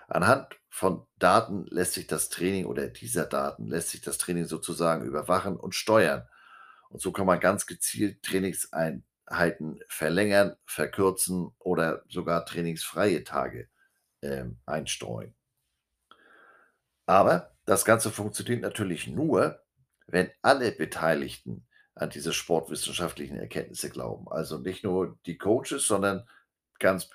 [0.08, 5.04] Anhand von Daten lässt sich das Training oder dieser Daten lässt sich das Training sozusagen
[5.04, 6.28] überwachen und steuern.
[6.88, 13.68] Und so kann man ganz gezielt Trainingseinheiten Einheiten verlängern, verkürzen oder sogar trainingsfreie Tage
[14.22, 15.34] ähm, einstreuen.
[17.06, 19.60] Aber das Ganze funktioniert natürlich nur,
[20.06, 24.28] wenn alle Beteiligten an diese sportwissenschaftlichen Erkenntnisse glauben.
[24.28, 26.28] Also nicht nur die Coaches, sondern
[26.78, 27.10] ganz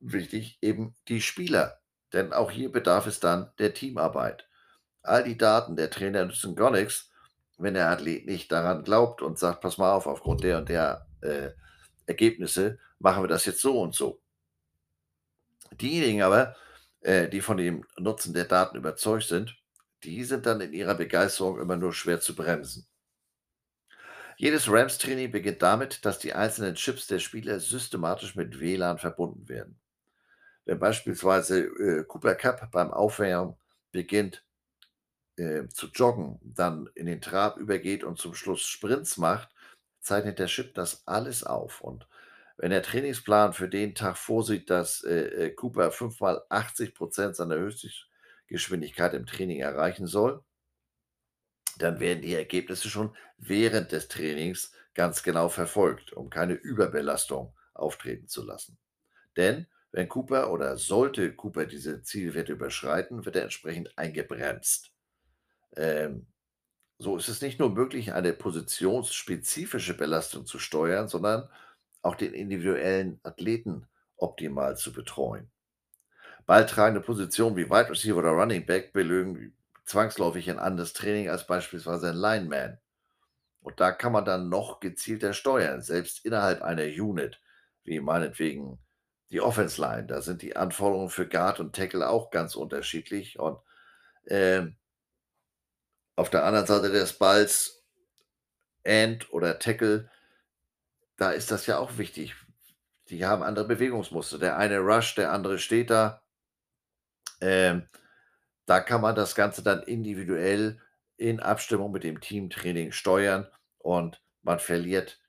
[0.00, 1.80] wichtig eben die Spieler.
[2.12, 4.48] Denn auch hier bedarf es dann der Teamarbeit.
[5.02, 7.10] All die Daten der Trainer nützen gar nichts,
[7.56, 11.06] wenn der Athlet nicht daran glaubt und sagt, pass mal auf, aufgrund der und der
[11.22, 11.50] äh,
[12.06, 14.20] Ergebnisse machen wir das jetzt so und so.
[15.72, 16.54] Diejenigen aber,
[17.00, 19.56] äh, die von dem Nutzen der Daten überzeugt sind,
[20.04, 22.86] die sind dann in ihrer Begeisterung immer nur schwer zu bremsen.
[24.36, 29.80] Jedes Rams-Training beginnt damit, dass die einzelnen Chips der Spieler systematisch mit WLAN verbunden werden.
[30.64, 33.56] Wenn beispielsweise äh, Cooper Cup beim Aufwärmen
[33.90, 34.44] beginnt
[35.36, 39.48] äh, zu joggen, dann in den Trab übergeht und zum Schluss Sprints macht,
[40.00, 41.80] zeichnet der Chip das alles auf.
[41.80, 42.06] Und
[42.58, 47.56] wenn der Trainingsplan für den Tag vorsieht, dass äh, äh Cooper fünfmal 80 Prozent seiner
[48.48, 50.42] Höchstgeschwindigkeit im Training erreichen soll,
[51.78, 58.26] dann werden die Ergebnisse schon während des Trainings ganz genau verfolgt, um keine Überbelastung auftreten
[58.26, 58.78] zu lassen.
[59.36, 64.92] Denn wenn Cooper oder sollte Cooper diese Zielwerte überschreiten, wird er entsprechend eingebremst.
[65.76, 66.26] Ähm,
[66.98, 71.48] so ist es nicht nur möglich, eine positionsspezifische Belastung zu steuern, sondern
[72.02, 73.86] auch den individuellen Athleten
[74.16, 75.50] optimal zu betreuen.
[76.48, 82.08] Balltragende Positionen wie Wide Receiver oder Running Back belügen zwangsläufig ein anderes Training als beispielsweise
[82.08, 82.78] ein Lineman.
[83.60, 87.38] Und da kann man dann noch gezielter steuern, selbst innerhalb einer Unit,
[87.84, 88.78] wie meinetwegen
[89.30, 90.06] die Offense Line.
[90.06, 93.38] Da sind die Anforderungen für Guard und Tackle auch ganz unterschiedlich.
[93.38, 93.58] Und
[94.24, 94.68] äh,
[96.16, 97.84] auf der anderen Seite des Balls,
[98.84, 100.10] End oder Tackle,
[101.18, 102.36] da ist das ja auch wichtig.
[103.10, 104.38] Die haben andere Bewegungsmuster.
[104.38, 106.22] Der eine rush, der andere steht da.
[107.40, 107.88] Ähm,
[108.66, 110.80] da kann man das Ganze dann individuell
[111.16, 115.20] in Abstimmung mit dem Teamtraining steuern und man verliert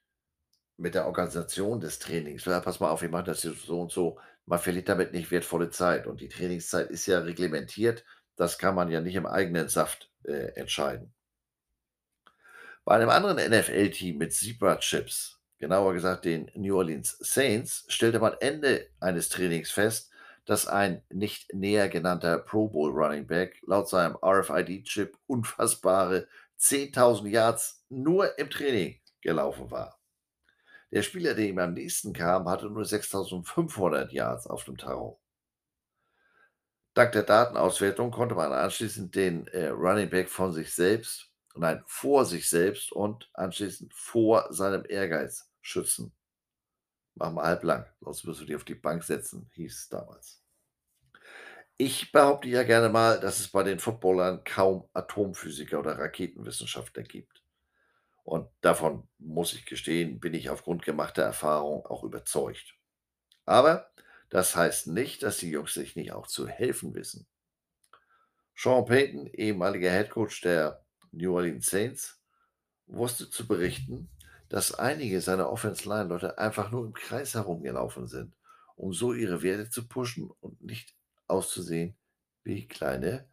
[0.77, 2.45] mit der Organisation des Trainings.
[2.45, 4.19] Ja, pass mal auf, wir machen das so und so.
[4.45, 6.07] Man verliert damit nicht wertvolle Zeit.
[6.07, 8.05] Und die Trainingszeit ist ja reglementiert.
[8.35, 11.13] Das kann man ja nicht im eigenen Saft äh, entscheiden.
[12.85, 18.87] Bei einem anderen NFL-Team mit Zebra-Chips, genauer gesagt den New Orleans Saints, stellte man Ende
[18.99, 20.08] eines Trainings fest,
[20.49, 26.27] dass ein nicht näher genannter Pro Bowl Running Back laut seinem RFID-Chip unfassbare
[26.59, 29.99] 10.000 Yards nur im Training gelaufen war.
[30.89, 35.21] Der Spieler, der ihm am nächsten kam, hatte nur 6.500 Yards auf dem Tacho.
[36.95, 42.25] Dank der Datenauswertung konnte man anschließend den äh, Running Back von sich selbst, nein, vor
[42.25, 46.11] sich selbst und anschließend vor seinem Ehrgeiz schützen.
[47.13, 50.38] Mach mal halblang, sonst wirst du dich auf die Bank setzen, hieß es damals.
[51.81, 57.41] Ich behaupte ja gerne mal, dass es bei den Footballern kaum Atomphysiker oder Raketenwissenschaftler gibt.
[58.25, 62.75] Und davon muss ich gestehen, bin ich aufgrund gemachter Erfahrung auch überzeugt.
[63.45, 63.93] Aber
[64.29, 67.27] das heißt nicht, dass die Jungs sich nicht auch zu helfen wissen.
[68.53, 72.21] Sean Payton, ehemaliger Headcoach der New Orleans Saints,
[72.87, 74.09] wusste zu berichten,
[74.49, 78.35] dass einige seiner Offense Line Leute einfach nur im Kreis herumgelaufen sind,
[78.75, 80.98] um so ihre Werte zu pushen und nicht
[81.29, 81.95] auszusehen
[82.43, 83.29] wie kleine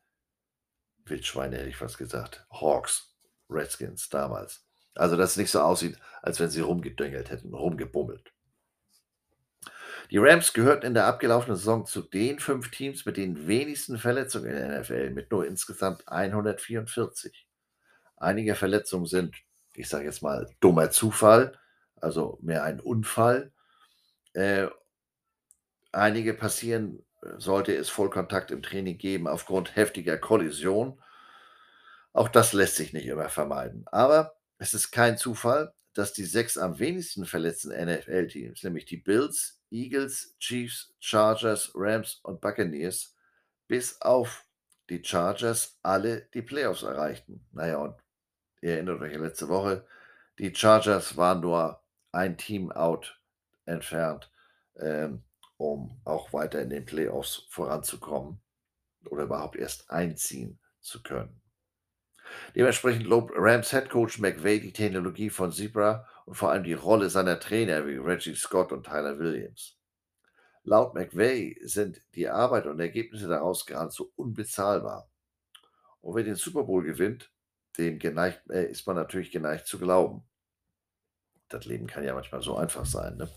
[1.04, 2.46] Wildschweine, hätte ich fast gesagt.
[2.50, 3.16] Hawks,
[3.48, 4.66] Redskins damals.
[4.94, 8.32] Also, dass es nicht so aussieht, als wenn sie rumgedüngelt hätten, rumgebummelt.
[10.10, 14.50] Die Rams gehörten in der abgelaufenen Saison zu den fünf Teams mit den wenigsten Verletzungen
[14.50, 17.46] in der NFL, mit nur insgesamt 144.
[18.16, 19.34] Einige Verletzungen sind
[19.76, 21.58] ich sage jetzt mal, dummer Zufall,
[21.96, 23.52] also mehr ein Unfall.
[24.32, 24.68] Äh,
[25.92, 27.04] einige passieren,
[27.38, 31.02] sollte es Vollkontakt im Training geben, aufgrund heftiger Kollision.
[32.12, 33.84] Auch das lässt sich nicht immer vermeiden.
[33.90, 39.62] Aber es ist kein Zufall, dass die sechs am wenigsten verletzten NFL-Teams, nämlich die Bills,
[39.70, 43.14] Eagles, Chiefs, Chargers, Rams und Buccaneers,
[43.68, 44.44] bis auf
[44.88, 47.46] die Chargers alle die Playoffs erreichten.
[47.52, 47.96] Naja, und
[48.66, 49.86] Ihr erinnert euch letzte Woche,
[50.38, 51.80] die Chargers waren nur
[52.12, 53.20] ein Team-Out
[53.64, 54.30] entfernt,
[54.80, 55.22] ähm,
[55.56, 58.40] um auch weiter in den Playoffs voranzukommen
[59.08, 61.40] oder überhaupt erst einziehen zu können.
[62.54, 67.08] Dementsprechend lobt Rams Head Coach McVay die Technologie von Zebra und vor allem die Rolle
[67.08, 69.78] seiner Trainer wie Reggie Scott und Tyler Williams.
[70.64, 75.08] Laut McVay sind die Arbeit und Ergebnisse daraus geradezu unbezahlbar.
[76.00, 77.30] Und wer den Super Bowl gewinnt,
[77.78, 80.24] dem geneigt, äh, ist man natürlich geneigt zu glauben.
[81.48, 83.16] Das Leben kann ja manchmal so einfach sein.
[83.16, 83.28] Ne?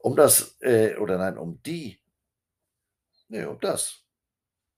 [0.00, 2.00] Um das, äh, oder nein, um die,
[3.28, 4.06] ne, um das,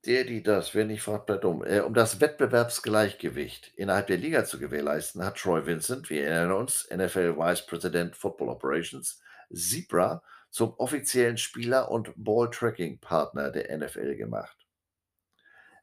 [0.06, 4.44] der, die das, wer nicht fragt, bleibt dumm, äh, um das Wettbewerbsgleichgewicht innerhalb der Liga
[4.44, 9.20] zu gewährleisten, hat Troy Vincent, wir erinnern uns, NFL Vice President Football Operations,
[9.52, 14.56] Zebra zum offiziellen Spieler- und Ball-Tracking-Partner der NFL gemacht.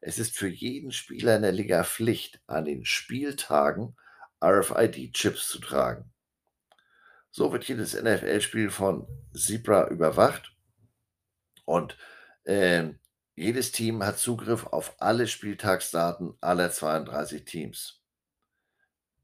[0.00, 3.96] Es ist für jeden Spieler in der Liga Pflicht, an den Spieltagen
[4.42, 6.12] RFID-Chips zu tragen.
[7.36, 10.56] So wird jedes NFL-Spiel von Zebra überwacht
[11.66, 11.98] und
[12.44, 12.94] äh,
[13.34, 18.00] jedes Team hat Zugriff auf alle Spieltagsdaten aller 32 Teams.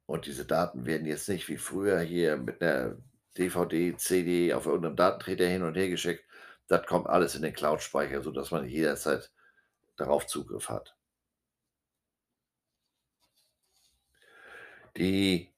[0.05, 2.99] Und diese Daten werden jetzt nicht wie früher hier mit 'ner
[3.39, 6.27] DVD, CD auf irgendeinem Datenträger hin und her geschickt.
[6.69, 9.33] Das kommt alles in den Cloudspeicher, sodass man jederzeit
[9.97, 10.95] darauf Zugriff hat.
[14.97, 15.52] Die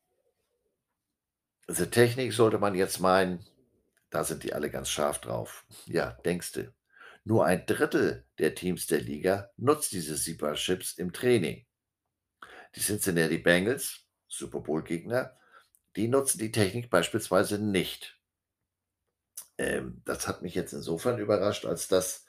[1.68, 3.44] diese Technik sollte man jetzt meinen,
[4.10, 5.64] da sind die alle ganz scharf drauf.
[5.86, 6.74] Ja, denkste.
[7.24, 11.66] Nur ein Drittel der Teams der Liga nutzt diese Zebra-Chips im Training.
[12.76, 15.36] Die Cincinnati Bengals, Super Bowl-Gegner,
[15.96, 18.18] die nutzen die Technik beispielsweise nicht.
[19.56, 22.26] Ähm, das hat mich jetzt insofern überrascht, als dass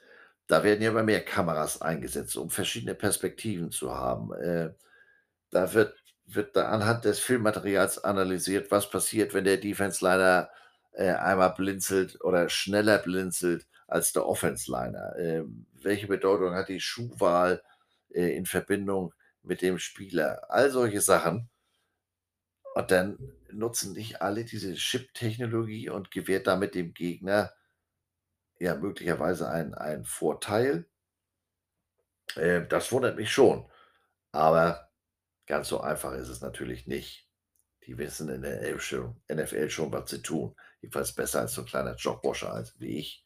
[0.47, 4.31] da werden ja immer mehr Kameras eingesetzt, um verschiedene Perspektiven zu haben.
[4.33, 4.73] Äh,
[5.49, 10.49] da wird wird da anhand des Filmmaterials analysiert, was passiert, wenn der Defense-Liner,
[10.93, 15.15] äh, einmal blinzelt oder schneller blinzelt als der Offense-Liner.
[15.17, 17.61] Ähm, welche Bedeutung hat die Schuhwahl,
[18.09, 19.13] äh, in Verbindung
[19.43, 20.49] mit dem Spieler?
[20.49, 21.49] All solche Sachen.
[22.75, 23.17] Und dann
[23.51, 27.53] nutzen nicht alle diese Chip-Technologie und gewährt damit dem Gegner
[28.59, 30.85] ja möglicherweise einen einen Vorteil.
[32.35, 33.69] Äh, das wundert mich schon.
[34.31, 34.84] Aber
[35.47, 37.27] ganz so einfach ist es natürlich nicht.
[37.85, 38.61] Die wissen in der
[39.29, 40.55] NFL schon was sie tun.
[40.81, 43.23] Jedenfalls besser als so 'n kleiner Jobwasher als wie ich.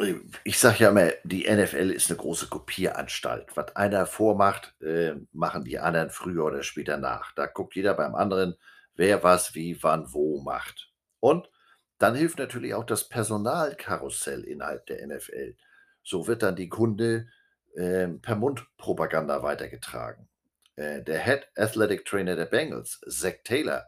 [0.00, 3.56] Äh, ich sage ja immer, die NFL ist 'ne große Kopieranstalt.
[3.56, 7.32] Was einer vormacht, äh, machen die anderen früher oder später nach.
[7.34, 8.56] Da guckt jeder beim anderen,
[8.94, 10.92] wer was, wie, wann, wo macht.
[11.20, 11.50] Und
[11.98, 15.56] dann hilft natürlich auch das Personalkarussell innerhalb der NFL.
[16.04, 17.28] So wird dann die Kunde,
[17.76, 20.28] ähm, per Mundpropaganda weitergetragen.
[20.76, 23.86] Äh, der Head Athletic Trainer der Bengals, Zac Taylor,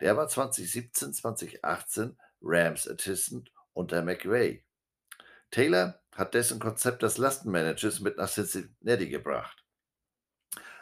[0.00, 4.64] der war 2017, 2018 Rams Assistant unter McVay.
[5.50, 9.64] Taylor hat dessen Konzept des Lastenmanagers mit nach Cincinnati gebracht.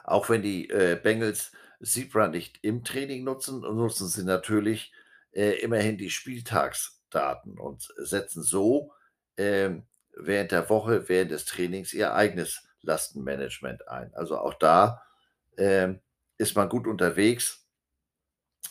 [0.05, 1.53] Auch wenn die, äh, Bengals
[1.83, 4.93] Zebra nicht im Training nutzen, nutzen sie natürlich,
[5.33, 8.93] äh, immerhin die Spieltagsdaten und setzen so,
[9.37, 9.87] ähm,
[10.27, 14.12] während der Woche, während des Trainings ihr eigenes Lastenmanagement ein.
[14.14, 15.03] Also auch da,
[15.57, 16.01] ähm,
[16.39, 17.66] ist man gut unterwegs.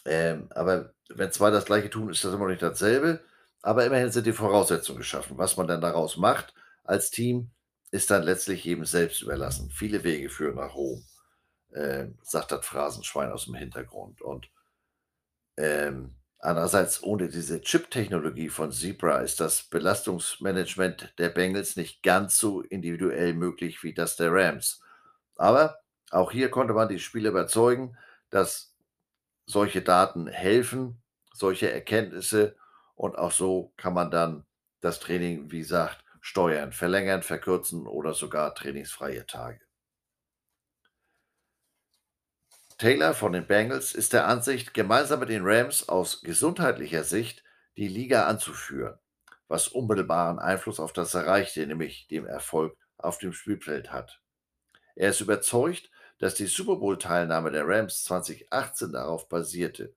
[0.06, 3.22] Ähm, aber wenn 2 das Gleiche tun, ist das immer noch nicht dasselbe.
[3.62, 5.38] Aber immerhin sind die Voraussetzungen geschaffen.
[5.38, 7.52] Was man dann daraus macht als Team,
[7.91, 9.70] ist dann letztlich jedem selbst überlassen.
[9.72, 11.04] Viele Wege führen nach Rom,
[11.74, 14.22] ähm, sagt das Phrasenschwein aus dem Hintergrund.
[14.22, 14.50] Und
[15.58, 22.62] ähm, andererseits, ohne diese Chip-Technologie von Zebra ist das Belastungsmanagement der Bengals nicht ganz so
[22.62, 24.82] individuell möglich wie das der Rams.
[25.36, 25.80] Aber
[26.12, 27.98] auch hier konnte man die Spieler überzeugen,
[28.30, 28.76] dass
[29.46, 31.02] solche Daten helfen,
[31.34, 32.56] solche Erkenntnisse
[32.96, 34.46] und auch so kann man dann
[34.82, 39.68] das Training, wie gesagt, steuern, verlängern, verkürzen oder sogar trainingsfreie Tage.
[42.80, 47.43] Taylor von den Bengals ist der Ansicht, gemeinsam mit den Rams aus gesundheitlicher Sicht
[47.75, 48.97] die Liga anzuführen,
[49.49, 54.21] was unmittelbaren Einfluss auf das Erreichte, nämlich dem Erfolg auf dem Spielfeld hat.
[54.95, 59.93] Er ist überzeugt, dass die Super Bowl-Teilnahme der Rams 2018 darauf basierte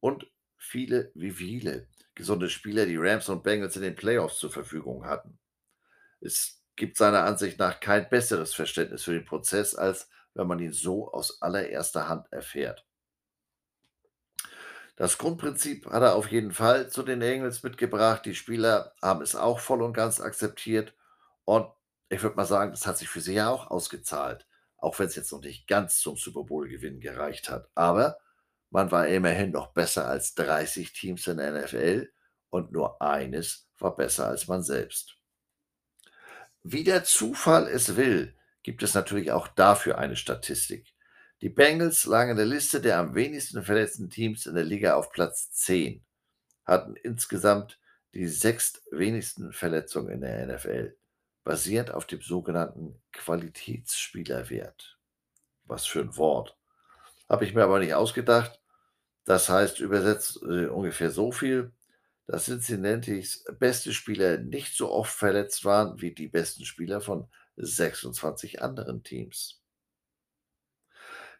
[0.00, 5.06] und viele wie viele gesunde Spieler die Rams und Bengals in den Playoffs zur Verfügung
[5.06, 5.38] hatten.
[6.20, 10.72] Es gibt seiner Ansicht nach kein besseres Verständnis für den Prozess, als wenn man ihn
[10.72, 12.86] so aus allererster Hand erfährt.
[14.96, 18.24] Das Grundprinzip hat er auf jeden Fall zu den Bengals mitgebracht.
[18.24, 20.94] Die Spieler haben es auch voll und ganz akzeptiert
[21.44, 21.66] und
[22.08, 25.32] ich würde mal sagen, das hat sich für sie ja auch ausgezahlt, auch wenn's jetzt
[25.32, 27.70] noch nicht ganz zum Super Bowl-Gewinn gereicht hat.
[27.74, 28.18] Aber
[28.68, 32.12] man war immerhin noch besser als 30 Teams in der NFL
[32.50, 35.16] und nur eines war besser als man selbst.
[36.62, 40.94] Wie der Zufall es will, gibt es natürlich auch dafür eine Statistik.
[41.40, 45.10] Die Bengals lagen in der Liste der am wenigsten verletzten Teams in der Liga auf
[45.10, 46.04] Platz 10,
[46.64, 47.80] hatten insgesamt
[48.14, 50.96] die sechstwenigsten Verletzungen in der NFL,
[51.44, 54.98] basierend auf dem sogenannten Qualitätsspielerwert.
[55.64, 56.56] Was für 'n Wort.
[57.28, 58.60] Habe ich mir aber nicht ausgedacht.
[59.24, 61.72] Das heißt übersetzt, äh, ungefähr so viel,
[62.26, 68.62] dass Cincinnatis beste Spieler nicht so oft verletzt waren wie die besten Spieler von 26
[68.62, 69.62] anderen Teams.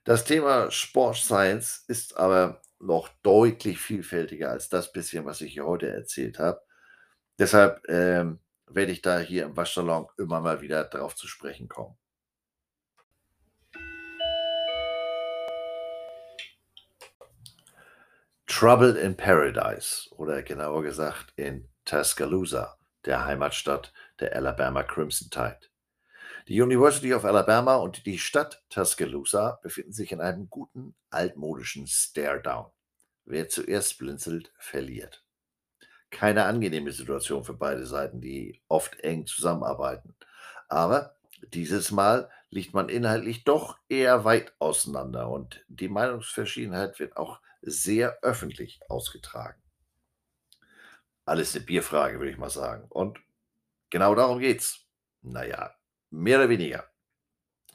[0.04, 5.66] Das Thema Sport Science ist aber noch deutlich vielfältiger als das bisschen, was ich hier
[5.66, 6.60] heute erzählt habe.
[7.38, 8.40] Deshalb, ähm,
[8.74, 11.96] werde ich da hier im Waschsalon immer mal wieder drauf zu sprechen kommen.
[18.46, 25.71] Trouble in Paradise oder genauer gesagt in Tuscaloosa, der Heimatstadt der Alabama Crimson Tide.
[26.48, 32.66] Die University of Alabama und die Stadt Tuscaloosa befinden sich in einem guten altmodischen Stare-Down.
[33.24, 35.24] Wer zuerst blinzelt, verliert.
[36.10, 40.14] Keine angenehme Situation für beide Seiten, die oft eng zusammenarbeiten.
[40.68, 41.16] Aber
[41.54, 48.18] dieses Mal liegt man inhaltlich doch eher weit auseinander und die Meinungsverschiedenheit wird auch sehr
[48.22, 49.62] öffentlich ausgetragen.
[51.24, 52.86] Alles eine Bierfrage, würde ich mal sagen.
[52.88, 53.20] Und
[53.90, 54.86] genau darum geht's.
[55.22, 55.72] Naja,
[56.12, 56.88] mehr oder weniger.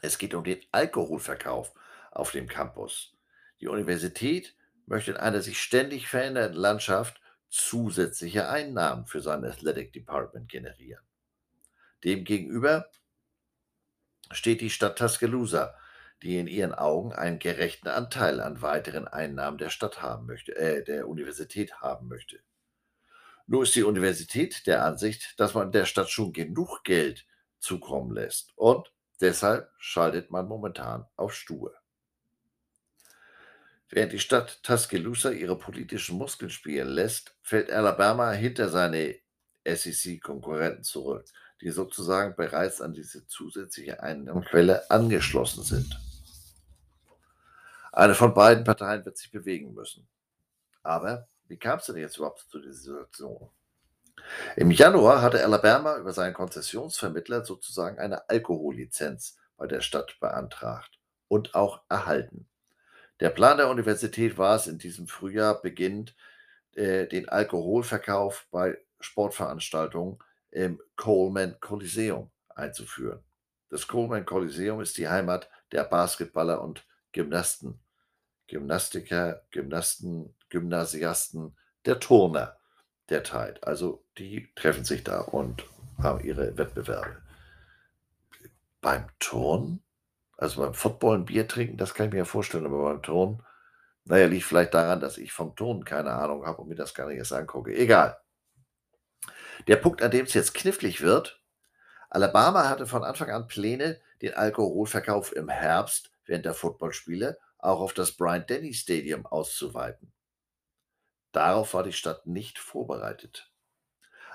[0.01, 1.73] Es geht um den Alkoholverkauf
[2.11, 3.15] auf dem Campus.
[3.59, 7.19] Die Universität möchte in einer sich ständig verändernden Landschaft
[7.49, 11.03] zusätzliche Einnahmen für sein Athletic Department generieren.
[12.03, 12.89] Demgegenüber
[14.31, 15.75] steht die Stadt Tuscaloosa,
[16.21, 20.83] die in ihren Augen einen gerechten Anteil an weiteren Einnahmen der Stadt haben möchte, äh,
[20.83, 22.39] der Universität haben möchte.
[23.45, 27.26] Nur ist die Universität der Ansicht, dass man der Stadt schon genug Geld
[27.59, 28.91] zukommen lässt und
[29.21, 31.73] deshalb schaltet man momentan auf Stur.
[33.89, 39.15] Während die Stadt Tuscaloosa ihre politischen Muskeln spielen lässt, fällt Alabama hinter seine
[39.65, 41.25] SEC-Konkurrenten zurück,
[41.61, 45.99] die sozusagen bereits an diese zusätzliche Einnahmequelle angeschlossen sind.
[47.93, 50.07] Eine von beiden Parteien wird sich bewegen müssen.
[50.83, 53.49] Aber wie kam es denn jetzt überhaupt zu dieser Situation?
[54.55, 61.55] Im Januar hatte Alabama über seinen Konzessionsvermittler sozusagen eine Alkohollizenz bei der Stadt beantragt und
[61.55, 62.47] auch erhalten.
[63.19, 66.15] Der Plan der Universität war es in diesem Frühjahr beginnend,
[66.75, 70.19] äh, den Alkoholverkauf bei Sportveranstaltungen
[70.51, 73.23] im Coleman Coliseum einzuführen.
[73.69, 77.79] Das Coleman Coliseum ist die Heimat der Basketballer und Gymnasten,
[78.47, 82.56] Gymnastiker, Gymnasten, Gymnasiasten, der Turner
[83.09, 83.65] der Zeit.
[83.65, 85.63] Also die treffen sich da und
[86.01, 87.17] haben ihre Wettbewerbe.
[88.81, 89.83] Beim Turnen,
[90.37, 93.43] also beim Football ein Bier trinken, das kann ich mir ja vorstellen, aber beim Turnen,
[94.05, 97.07] naja, liegt vielleicht daran, dass ich vom Turnen keine Ahnung habe und mir das gar
[97.07, 97.75] nicht erst angucke.
[97.75, 98.17] Egal.
[99.67, 101.41] Der Punkt, an dem es jetzt knifflig wird,
[102.09, 107.93] Alabama hatte von Anfang an Pläne, den Alkoholverkauf im Herbst während der Footballspiele auch auf
[107.93, 110.13] das Bryant Denny Stadium auszuweiten.
[111.37, 113.51] Darauf war die Stadt nicht vorbereitet.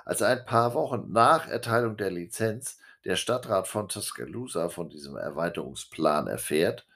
[0.05, 6.29] Als ein paar Wochen nach Erteilung der Lizenz der Stadtrat von Tuscaloosa von diesem Erweiterungsplan
[6.29, 6.87] erfährt,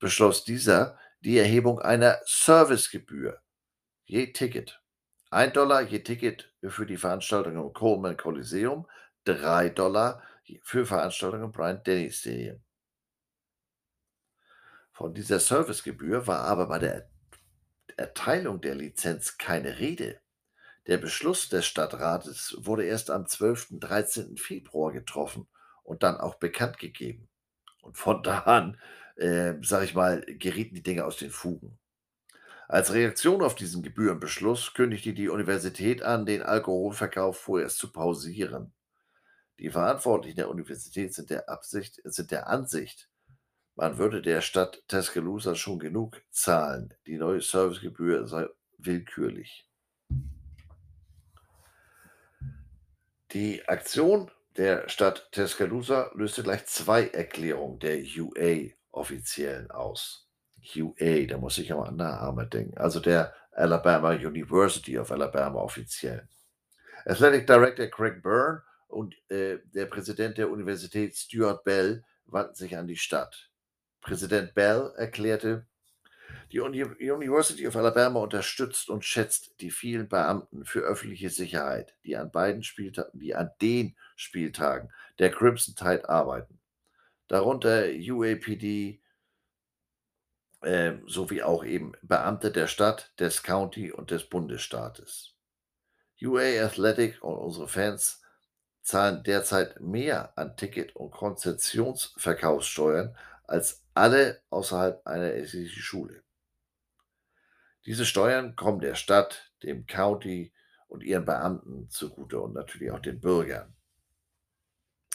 [0.00, 3.40] beschloss dieser die Erhebung einer Servicegebühr
[4.04, 4.82] je Ticket.
[5.30, 8.88] Ein Dollar je Ticket für die Veranstaltung im Coleman Coliseum,
[9.22, 10.24] drei Dollar
[10.64, 12.64] für Veranstaltungen im Bryant Denny Stadium.
[14.90, 17.08] Von dieser Servicegebühr war aber bei der
[17.96, 20.20] Erteilung der Lizenz keine Rede.
[20.86, 23.72] Der Beschluss des Stadtrates wurde erst am 12.
[23.72, 24.36] und 13.
[24.36, 25.48] Februar getroffen
[25.82, 27.28] und dann auch bekannt gegeben.
[27.82, 28.78] Und von da an,
[29.16, 31.78] äh, sage ich mal, gerieten die Dinge aus den Fugen.
[32.68, 38.72] Als Reaktion auf diesen Gebührenbeschluss kündigte die Universität an, den Alkoholverkauf vorerst zu pausieren.
[39.58, 43.08] Die Verantwortlichen der Universität sind der, Absicht, sind der Ansicht,
[43.76, 46.94] man würde der Stadt Tuscaloosa schon genug zahlen.
[47.06, 48.46] Die neue Servicegebühr sei
[48.78, 49.68] willkürlich.
[53.32, 60.26] Die Aktion der Stadt Tuscaloosa löste gleich zwei Erklärungen der UA-Offiziellen aus.
[60.74, 66.28] UA, da muss ich aber an Nachahmer denken, also der Alabama University of Alabama Offiziellen.
[67.04, 72.86] Athletic Director Craig Byrne und äh, der Präsident der Universität Stuart Bell wandten sich an
[72.88, 73.45] die Stadt.
[74.06, 75.66] Präsident Bell erklärte,
[76.52, 82.30] die University of Alabama unterstützt und schätzt die vielen Beamten für öffentliche Sicherheit, die an
[82.30, 86.60] beiden Spieltagen, die an den Spieltagen der Crimson Tide arbeiten.
[87.26, 89.00] Darunter UAPD
[90.60, 95.34] äh, sowie auch eben Beamte der Stadt, des County und des Bundesstaates.
[96.22, 98.22] UA Athletic und unsere Fans
[98.82, 103.16] zahlen derzeit mehr an Ticket- und Konzessionsverkaufssteuern
[103.46, 106.22] als alle außerhalb einer esthetischen Schule.
[107.84, 110.52] Diese Steuern kommen der Stadt, dem County
[110.88, 113.74] und ihren Beamten zugute und natürlich auch den Bürgern.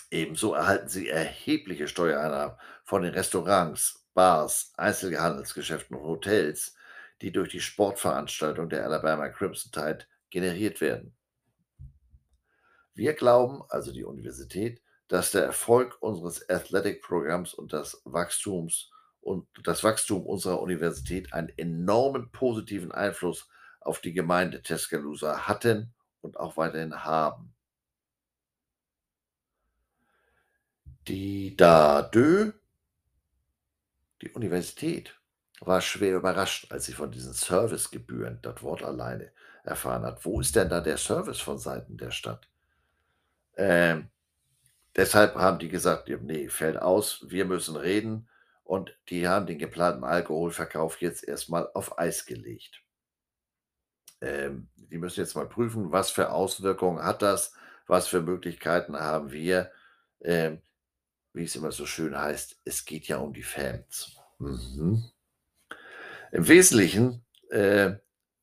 [0.09, 6.75] Ebenso erhalten sie erhebliche Steuereinnahmen von den Restaurants, Bars, Einzelhandelsgeschäften und Hotels,
[7.21, 11.15] die durch die Sportveranstaltung der Alabama Crimson Tide generiert werden.
[12.93, 14.81] Wir glauben, also die Universität,
[15.11, 18.89] dass der Erfolg unseres Athletic-Programms und das Wachstums
[19.19, 23.49] und das Wachstum unserer Universität einen enormen positiven Einfluss
[23.81, 27.53] auf die Gemeinde Tuscaloosa hatten und auch weiterhin haben.
[31.09, 32.53] Die DADÖ
[34.21, 35.19] die Universität
[35.59, 39.33] war schwer überrascht, als sie von diesen Servicegebühren, das Wort alleine,
[39.65, 40.23] erfahren hat.
[40.23, 42.47] Wo ist denn da der Service von Seiten der Stadt?
[43.57, 44.09] Ähm,
[44.95, 48.29] deshalb haben die gesagt: „Ja, ne, fällt aus, wir müssen reden“,
[48.63, 52.81] und die haben den geplanten Alkoholverkauf jetzt erst mal auf Eis gelegt.
[54.21, 57.53] Ähm, die müssen jetzt mal prüfen, was für Auswirkungen hat das?
[57.87, 59.71] Was für Möglichkeiten haben wir?
[60.21, 60.61] Ähm,
[61.33, 65.03] wie es immer so schön heißt: „Es geht ja um die Fans.“ Mhm.
[66.31, 67.91] Im Wesentlichen, äh,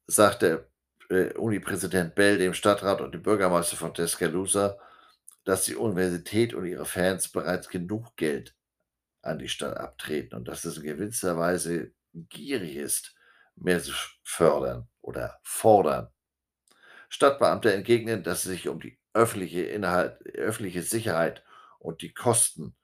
[0.06, 0.68] sagte,
[1.10, 4.78] äh, Uni-Präsident Bell dem Stadtrat und dem Bürgermeister von Tuscaloosa,
[5.48, 8.54] dass die Universität und ihre Fans bereits genug Geld
[9.22, 13.14] an die Stadt abtreten und dass es in gewisser Weise gierig ist,
[13.56, 16.10] mehr zu fördern oder fordern.
[17.08, 21.42] Stadtbeamte entgegnen, dass es sich um die öffentliche Inhalt öffentliche Sicherheit
[21.78, 22.76] und die Kosten,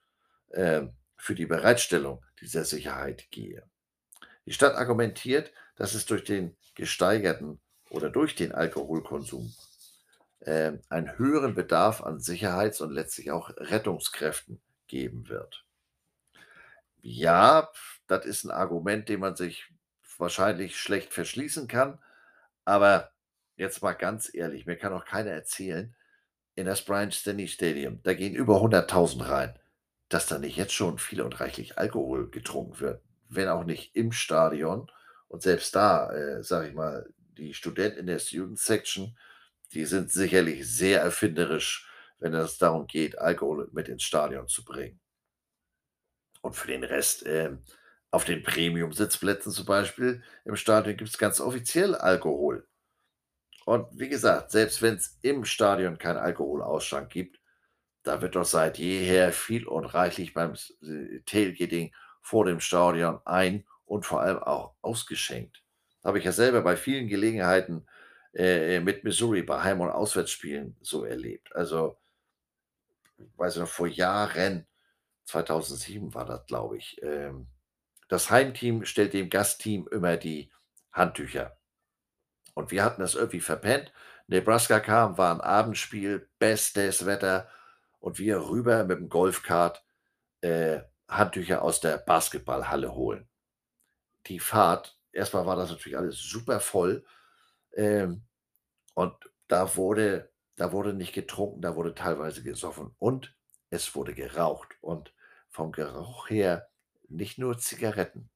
[0.55, 3.69] ähm, für die Bereitstellung dieser Sicherheit gehe.
[4.47, 7.61] Die Stadt argumentiert, dass es durch den gesteigerten
[7.91, 9.55] oder durch den Alkoholkonsum,
[10.47, 15.65] ähm, einen höheren Bedarf an Sicherheits und letztlich auch Rettungskräften geben wird.
[17.03, 17.69] Ja,
[18.07, 19.67] das ist 'n Argument, dem man sich
[20.19, 21.99] wahrscheinlich schlecht verschließen kann,
[22.65, 23.13] aber
[23.57, 25.95] jetzt mal ganz ehrlich, mir kann doch keiner erzählen,
[26.57, 29.59] in das Bryant-Denny-Stadium, da gehen über 100.000 rein,
[30.09, 34.13] dass da nicht jetzt schon viel und reichlich Alkohol getrunken wird, wenn auch nicht im
[34.13, 34.91] Stadion.
[35.29, 39.17] Und selbst da, äh, sage ich mal, die Studenten in der Student Section,
[39.75, 45.01] die sind sicherlich sehr erfinderisch, wenn es darum geht, Alkohol mit ins Stadion zu bringen.
[46.43, 47.63] Und für den Rest, ähm,
[48.11, 52.67] auf den Premium-Sitzplätzen zum Beispiel im Stadion gibt's ganz offiziell Alkohol.
[53.65, 57.41] Und wie gesagt, selbst wenn's im Stadion keinen Alkoholausschank gibt,
[58.05, 63.67] da wird doch seit jeher viel und reichlich beim äh, Tailgating vor dem Stadion ein
[63.87, 65.63] und vor allem auch ausgeschenkt.
[66.05, 67.87] Habe ich ja selber bei vielen Gelegenheiten,
[68.35, 71.55] äh, mit Missouri bei Heim und Auswärtsspielen so erlebt.
[71.55, 71.97] Also
[73.37, 74.67] weiß ich noch vor Jahren,
[75.25, 77.47] 2007 war das, glaube ich, ähm,
[78.09, 80.53] das Heimteam stellt dem Gastteam immer die
[80.93, 81.57] Handtücher.
[82.55, 83.93] Und wir hatten das irgendwie verpennt.
[84.29, 87.49] Nebraska kam, war 'n Abendspiel, bestes Wetter
[88.01, 89.85] und wir rüber mit'm Golfkart,
[90.43, 93.29] äh, Handtücher aus der Basketballhalle holen.
[94.27, 97.05] Die Fahrt erst mal war das natürlich alles super voll,
[97.77, 98.25] ähm,
[98.95, 99.15] und
[99.49, 103.37] da wurde da wurde nicht getrunken, da wurde teilweise gesoffen und
[103.71, 105.15] es wurde geraucht und
[105.51, 106.69] vom Geruch her
[107.09, 108.31] nicht nur Zigaretten.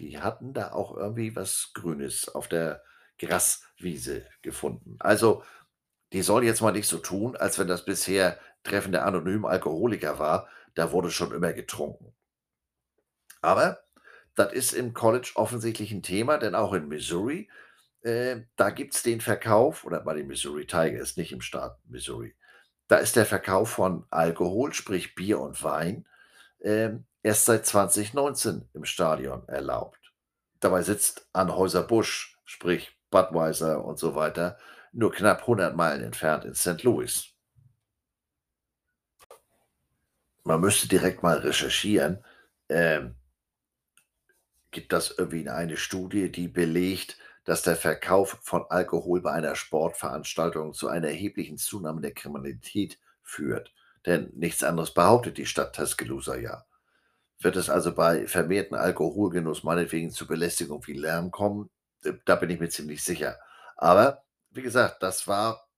[0.00, 2.82] Die hatten da auch irgendwie was Grünes auf der
[3.18, 4.96] Graswiese gefunden.
[5.00, 5.44] Also,
[6.12, 10.18] die sollen jetzt mal nicht so tun, als wenn das bisher Treffen der anonymen Alkoholiker
[10.18, 10.48] war.
[10.74, 12.14] Da wurde schon immer getrunken.
[13.42, 13.80] Aber
[14.34, 17.48] das ist im College offensichtlich 'n Thema, denn auch in Missouri,
[18.02, 22.34] äh, da gibt's den Verkauf oder bei den Missouri Tigers, nicht im Staat Missouri.
[22.88, 26.06] Da ist der Verkauf von Alkohol, sprich Bier und Wein,
[26.60, 30.12] ähm, erst seit 2019 im Stadion erlaubt.
[30.60, 34.58] Dabei sitzt Anheuser-Busch, sprich Budweiser und so weiter,
[34.92, 36.82] nur knapp 100 Meilen entfernt in St.
[36.82, 37.28] Louis.
[40.42, 42.24] Man müsste direkt mal recherchieren,
[42.68, 43.14] ähm
[44.70, 47.16] gibt das irgendwie eine Studie, die belegt,
[47.50, 53.74] dass der Verkauf von Alkohol bei einer Sportveranstaltung zu einer erheblichen Zunahme der Kriminalität führt?
[54.06, 56.64] Denn nichts anderes behauptet die Stadt Tuscaloosa ja.
[57.40, 61.70] Wird es also bei vermehrten Alkoholgenuss meinetwegen zu Belästigung wie Lärm kommen?
[62.04, 63.36] D da bin ich mir ziemlich sicher.
[63.76, 65.68] Aber wie gesagt, das war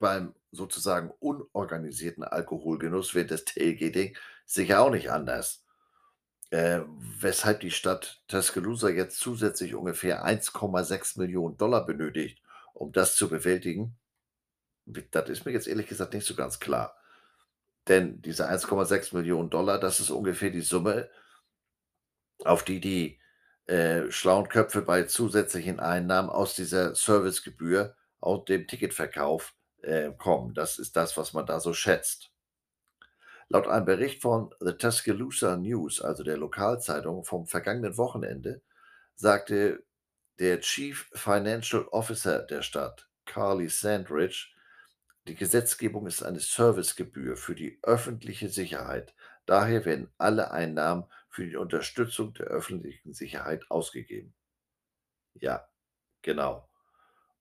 [0.00, 4.16] beim sozusagen unorganisierten Alkoholgenuss während des Tailgating
[4.46, 5.64] sicher auch nicht anders.
[6.50, 6.80] Äh,
[7.20, 12.42] weshalb die Stadt Tuscaloosa jetzt zusätzlich ungefähr 1,6.000.000 $ benötigt,
[12.74, 13.96] um das zu bewältigen.
[15.12, 16.96] Das ist mir jetzt ehrlich gesagt nicht so ganz klar.
[17.88, 21.10] Denn diese 1,6.000.000 $, das ist ungefähr die Summe
[22.44, 23.18] auf die die,
[23.66, 30.54] äh, schlauen Köpfe bei zusätzlichen Einnahmen aus dieser Servicegebühr und dem Ticketverkauf, äh, kommen.
[30.54, 32.30] Das ist das, was man da so schätzt.
[33.52, 38.62] Laut einem Bericht von The Tuscaloosa News, also der Lokalzeitung vom vergangenen Wochenende,
[39.16, 39.84] sagte
[40.38, 44.50] der Chief Financial Officer der Stadt, Carly Sandridge:
[45.26, 49.14] „Die Gesetzgebung ist eine Servicegebühr für die öffentliche Sicherheit.
[49.46, 54.32] Daher werden alle Einnahmen für die Unterstützung der öffentlichen Sicherheit ausgegeben.“
[55.34, 55.68] Ja,
[56.22, 56.68] genau.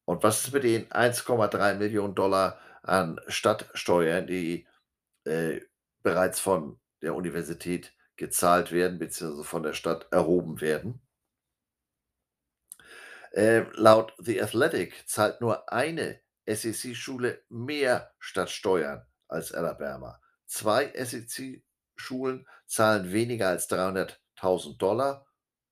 [0.05, 4.67] Und was ist mit den 1,3.000.000 $ an Stadtsteuern, die,
[5.25, 5.61] äh,
[6.03, 11.01] bereits von der Universität gezahlt werden beziehungsweise von der Stadt erhoben werden.
[13.31, 20.19] Äh, laut The Athletic zahlt nur eine SEC-Schule mehr Stadtsteuern als Alabama.
[20.45, 25.27] Zwei SEC-Schulen zahlen weniger als 300.000 Dollar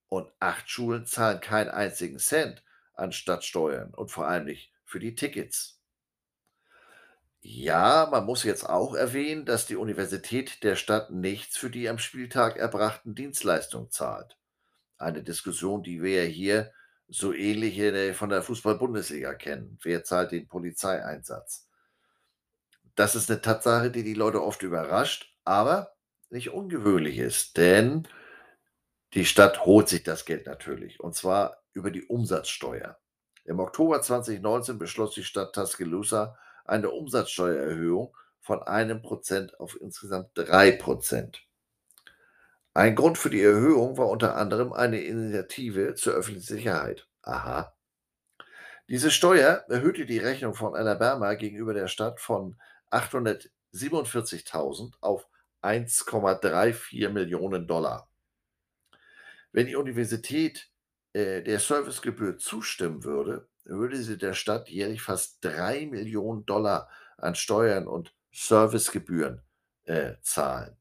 [0.08, 2.64] und acht Schulen zahlen keinen einzigen Cent
[2.94, 5.77] an Stadtsteuern und vor allem nicht für die Tickets.
[7.42, 11.98] Ja, man muss jetzt auch erwähnen, dass die Universität der Stadt nichts für die am
[12.00, 14.38] Spieltag erbrachten Dienstleistungen zahlt.
[14.98, 16.74] Eine Diskussion, die wir ja hier
[17.08, 19.80] so ähnlich in von der Fußball-Bundesliga kennen.
[19.84, 21.70] Wer zahlt den Polizeieinsatz?
[22.96, 25.94] Das ist eine Tatsache, die die Leute oft überrascht, aber
[26.30, 28.08] nicht ungewöhnlich ist, denn
[29.14, 32.98] die Stadt holt sich das Geld natürlich, und zwar über die Umsatzsteuer.
[33.46, 36.38] Im Oktober 2019 beschloss die Stadt Tuscaloosa
[36.68, 41.44] eine Umsatzsteuererhöhung von einem Prozent auf insgesamt drei Prozent.
[42.74, 47.08] Ein Grund für die Erhöhung war unter anderem eine Initiative zur öffentlichen Sicherheit.
[47.24, 47.74] Aha.
[48.88, 52.58] Diese Steuer erhöhte die Rechnung von Alabama gegenüber der Stadt von
[52.92, 55.28] 847.000 auf
[55.62, 58.10] 1,34 Millionen Dollar.
[59.52, 60.70] Wenn die Universität
[61.14, 67.36] äh, der Servicegebühr zustimmen würde, würde sie der Stadt jährlich fast 3 Millionen Dollar an
[67.36, 69.42] Steuern und Servicegebühren
[69.84, 70.78] äh, zahlen.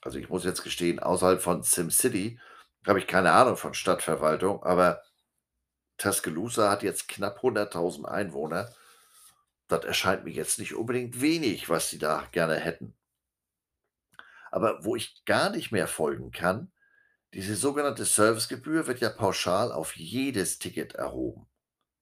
[0.00, 2.38] Also ich muss jetzt gestehen, außerhalb von SimCity
[2.86, 5.02] habe ich keine Ahnung von Stadtverwaltung, aber
[5.96, 8.72] Tuscaloosa hat jetzt knapp 100.000 Einwohner.
[9.68, 12.94] Das erscheint mir jetzt nicht unbedingt wenig, was sie da gerne hätten.
[14.50, 16.70] Aber wo ich gar nicht mehr folgen kann,
[17.32, 21.48] diese sogenannte Servicegebühr wird ja pauschal auf jedes Ticket erhoben.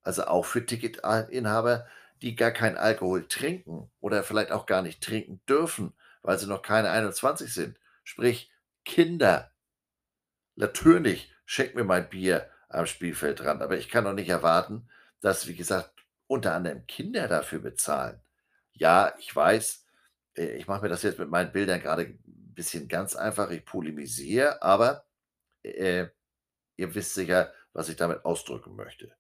[0.03, 1.87] Also auch für Ticketinhaber,
[2.23, 5.93] die gar kein Alkohol trinken oder vielleicht auch gar nicht trinken dürfen,
[6.23, 7.79] weil sie noch keine 21 sind.
[8.05, 8.51] Sprich,
[8.85, 9.53] Kinder.
[10.55, 14.89] Natürlich schenkt mir mein Bier am Spielfeldrand, aber ich kann doch nicht erwarten,
[15.21, 15.93] dass, wie gesagt,
[16.27, 18.21] unter anderem Kinder dafür bezahlen.
[18.73, 19.85] Ja, ich weiß,
[20.37, 23.65] äh, ich mache mir das jetzt mit meinen Bildern gerade ein bisschen ganz einfach, ich
[23.65, 25.05] polemisiere, aber
[25.63, 26.07] äh,
[26.77, 29.15] ihr wisst sicher, was ich damit ausdrücken möchte.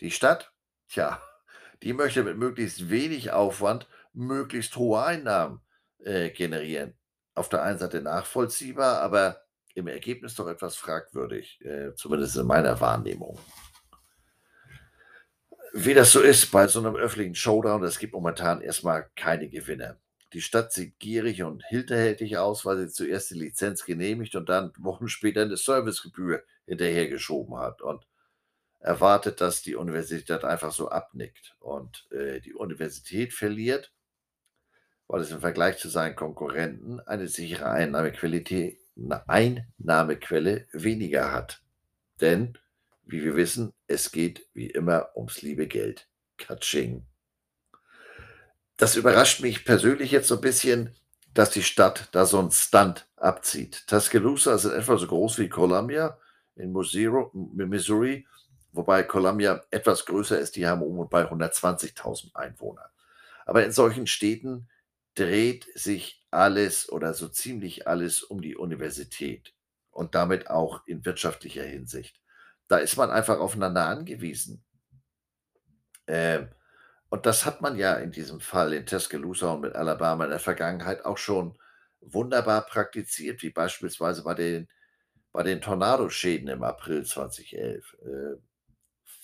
[0.00, 0.52] Die Stadt,
[0.88, 1.20] tja,
[1.82, 5.60] die möchte mit möglichst wenig Aufwand möglichst hohe Einnahmen
[5.98, 6.94] äh, generieren
[7.36, 9.42] auf der einen Seite nachvollziehbar, aber
[9.74, 13.38] im Ergebnis doch etwas fragwürdig, äh, zumindest in meiner Wahrnehmung.
[15.74, 19.98] Wie das so ist bei so einem öffentlichen Showdown, es gibt momentan erstmal keine Gewinner.
[20.32, 24.72] Die Stadt sieht gierig und hinterhältig aus, weil sie zuerst die Lizenz genehmigt und dann
[24.78, 28.06] Wochen später eine Servicegebühr hinterhergeschoben hat und
[28.80, 31.56] erwartet, dass die Universität einfach so abnickt.
[31.60, 33.92] Und äh, die Universität verliert
[35.08, 38.44] weil es im Vergleich zu seinen Konkurrenten eine sichere Einnahmequelle,
[39.26, 41.62] Einnahmequelle weniger hat.
[42.20, 42.58] Denn,
[43.04, 46.08] wie wir wissen, es geht wie immer ums liebe Geld.
[46.38, 47.06] Katsching.
[48.76, 50.94] Das überrascht mich persönlich jetzt so ein bisschen,
[51.32, 53.86] dass die Stadt da so einen Stunt abzieht.
[53.86, 56.18] Tuscaloosa ist etwa so groß wie Columbia
[56.56, 58.26] in Missouri,
[58.76, 60.56] wobei Columbia etwas größer ist.
[60.56, 62.90] Die haben um bei 120.000 Einwohner.
[63.44, 64.68] Aber in solchen Städten
[65.14, 69.54] dreht sich alles oder so ziemlich alles um die Universität
[69.90, 72.20] und damit auch in wirtschaftlicher Hinsicht.
[72.68, 74.64] Da ist man einfach aufeinander angewiesen.
[76.06, 76.48] Ähm,
[77.08, 80.38] und das hat man ja in diesem Fall in Tuscaloosa und mit Alabama in der
[80.40, 81.56] Vergangenheit auch schon
[82.00, 84.68] wunderbar praktiziert, wie beispielsweise bei den,
[85.32, 87.96] bei den Tornadoschäden im April 2011.
[88.02, 88.36] Äh,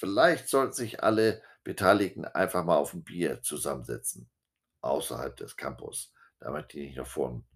[0.03, 4.29] vielleicht sollten sich alle Beteiligten einfach mal auf ein Bier zusammensetzen
[4.81, 7.47] außerhalb des Campus, damit die nicht noch von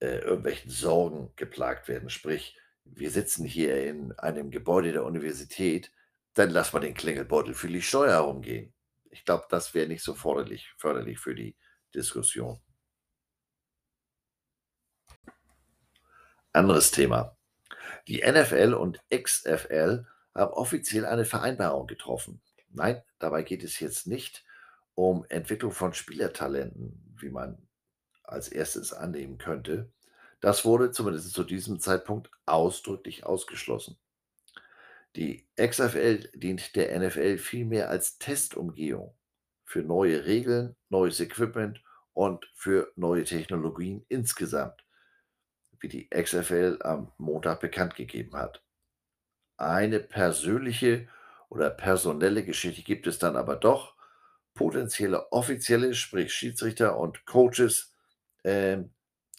[0.00, 2.10] äh, irgendwelchen Sorgen geplagt werden.
[2.10, 5.90] Sprich, wir sitzen hier in einem Gebäude der Universität,
[6.34, 8.74] dann lass mal den Klingelbeutel für die Steuer herumgehen.
[9.04, 11.56] Ich glaube, das wäre nicht so förderlich, förderlich für die
[11.94, 12.60] Diskussion.
[16.52, 17.38] Anderes Thema.
[18.06, 22.40] Die NFL und XFL offiziell eine Vereinbarung getroffen.
[22.70, 24.44] Nein, dabei geht es jetzt nicht
[24.94, 27.66] um Entwicklung von Spielertalenten, wie man
[28.24, 29.92] als erstes annehmen könnte.
[30.40, 33.98] Das wurde zumindest zu diesem Zeitpunkt ausdrücklich ausgeschlossen.
[35.14, 39.14] Die XFL dient der NFL vielmehr als Testumgehung
[39.64, 41.82] für neue Regeln, neues Equipment
[42.14, 44.84] und für neue Technologien insgesamt,
[45.80, 48.62] wie die XFL am Montag bekannt gegeben hat.
[49.62, 51.08] Eine persönliche
[51.48, 53.94] oder personelle Geschichte gibt es dann aber doch,
[54.54, 57.92] potenzielle Offizielle, sprich Schiedsrichter und Coaches,
[58.44, 58.92] ähm,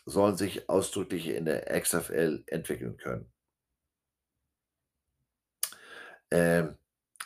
[0.05, 3.31] sollen sich ausdrücklich in der XFL entwickeln können.
[6.31, 6.77] Ähm,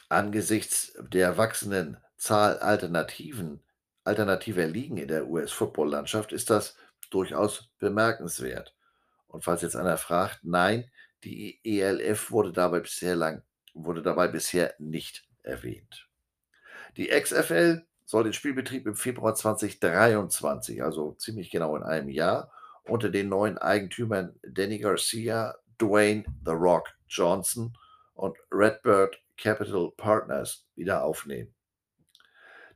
[0.09, 3.63] angesichts der wachsenden Zahl Alternativen
[4.03, 6.77] alternativer Ligen in der US-Football-Landschaft ist das
[7.11, 8.73] durchaus bemerkenswert.
[9.27, 10.89] Und falls jetzt einer fragt, nein,
[11.27, 13.43] die ELF wurde dabei bisher lang
[13.83, 16.07] wurde dabei bisher nicht erwähnt.
[16.97, 22.51] Die XFL soll den Spielbetrieb im Februar 2023, also ziemlich genau in einem Jahr,
[22.85, 27.77] unter den neuen Eigentümern Danny Garcia, Dwayne The Rock Johnson
[28.13, 31.53] und Redbird Capital Partners wieder aufnehmen.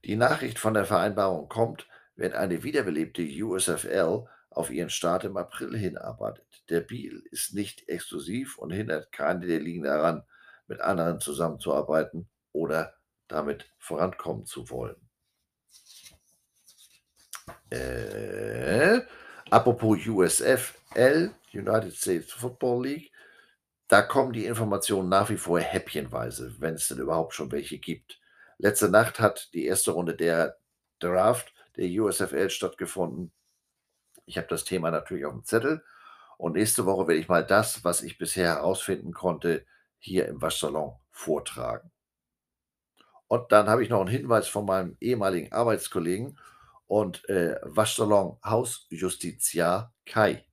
[0.03, 5.75] Die Nachricht von der Vereinbarung kommt, wenn eine wiederbelebte USFL auf ihren Start im April
[5.75, 6.45] hinarbeitet.
[6.69, 10.23] Der Deal ist nicht exklusiv und hindert keine der Ligen daran,
[10.67, 12.93] mit anderen zusammenzuarbeiten oder
[13.27, 14.95] damit vorankommen zu wollen.
[17.69, 19.01] Äh,
[19.49, 23.11] apropos USFL, United States Football League,
[23.87, 28.19] da kommen die Informationen nach wie vor häppchenweise, wenn es denn überhaupt schon welche gibt.
[28.57, 30.57] Letzte Nacht hat die erste Runde der
[30.99, 33.31] Draft der USFL stattgefunden.
[34.31, 35.83] Ich habe das Thema natürlich auf dem Zettel
[36.37, 39.65] und nächste Woche werde ich mal das, was ich bisher herausfinden konnte,
[39.99, 41.91] hier im Waschsalon vortragen.
[43.27, 46.39] Und dann habe ich noch einen Hinweis von meinem ehemaligen Arbeitskollegen
[46.87, 50.45] und äh, Waschsalon Hausjustiziar Kai.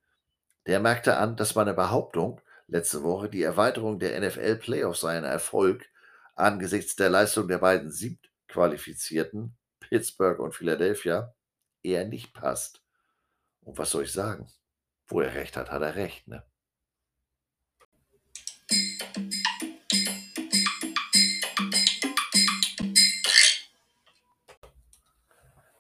[0.67, 5.89] Der merkte an, dass meine Behauptung letzte Woche, die Erweiterung der NFL-Playoffs sei ein Erfolg
[6.35, 11.33] angesichts der Leistung der beiden Siebtqualifizierten, Pittsburgh und Philadelphia,
[11.85, 12.83] eher nicht passt.
[13.69, 14.49] Und was soll ich sagen?
[15.09, 16.43] Wo er recht hat, hat er recht, ne?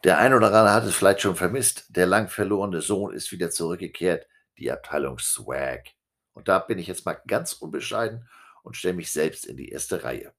[0.04, 1.86] Der ein oder andere hat es vielleicht schon vermisst.
[1.88, 4.26] Der lang verlorene Sohn ist wieder zurückgekehrt,
[4.58, 5.84] die Abteilung Swag.
[6.34, 8.28] Und da bin ich jetzt mal ganz unbescheiden
[8.64, 10.34] und stelle mich selbst in die erste Reihe.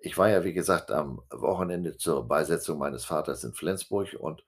[0.00, 4.44] Ich war ja, wie gesagt, am Wochenende zur Beisetzung meines Vaters in Flensburg und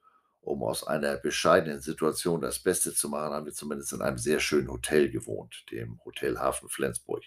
[0.48, 4.40] um aus einer bescheidenen Situation das Beste zu machen, haben wir zumindest in einem sehr
[4.40, 7.22] schönen Hotel gewohnt, dem Hotel Hafen Flensburg.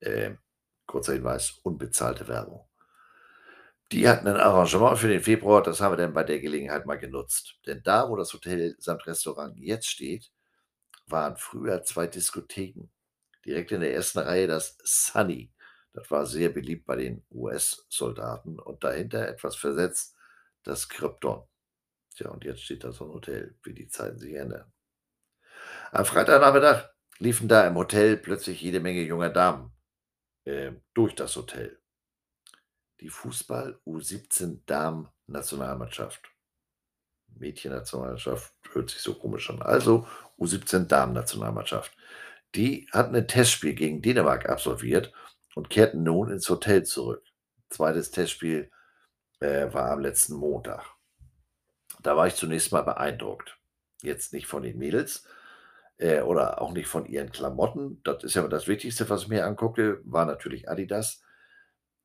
[0.00, 0.34] Äh,
[0.86, 2.66] kurzer Hinweis, unbezahlte Werbung.
[3.92, 6.98] Die hatten ein Arrangement für den Februar, das haben wir dann bei der Gelegenheit mal
[6.98, 7.56] genutzt.
[7.66, 10.32] Denn da, wo das Hotel samt Restaurant jetzt steht,
[11.06, 12.90] waren früher zwei Diskotheken.
[13.44, 15.52] Direkt in der ersten Reihe das Sunny.
[15.92, 18.58] Das war sehr beliebt bei den US-Soldaten.
[18.58, 20.16] Und dahinter etwas versetzt
[20.64, 21.44] das Krypton.
[22.16, 24.72] Tja, und jetzt steht da so ein Hotel, wie die Zeiten sich ändern.
[25.92, 26.88] Am Freitagnachmittag
[27.18, 29.72] liefen da im Hotel plötzlich jede Menge junger Damen
[30.44, 31.78] äh, durch das Hotel.
[33.00, 36.32] Die Fußball U17 Damen Nationalmannschaft.
[37.38, 39.60] Mädchennationalmannschaft hört sich so komisch an.
[39.60, 40.06] Also
[40.38, 41.94] U17 Damen-Nationalmannschaft.
[42.54, 45.12] Die hatten ein Testspiel gegen Dänemark absolviert
[45.54, 47.22] und kehrten nun ins Hotel zurück.
[47.68, 48.70] Zweites Testspiel
[49.40, 50.95] äh, war am letzten Montag.
[52.06, 53.58] Da war ich zunächst mal beeindruckt.
[54.00, 55.26] Jetzt nicht von den Mädels
[55.98, 58.00] äh, oder auch nicht von ihren Klamotten.
[58.04, 61.20] Das ist ja das Wichtigste, was ich mir anguckte, war natürlich Adidas.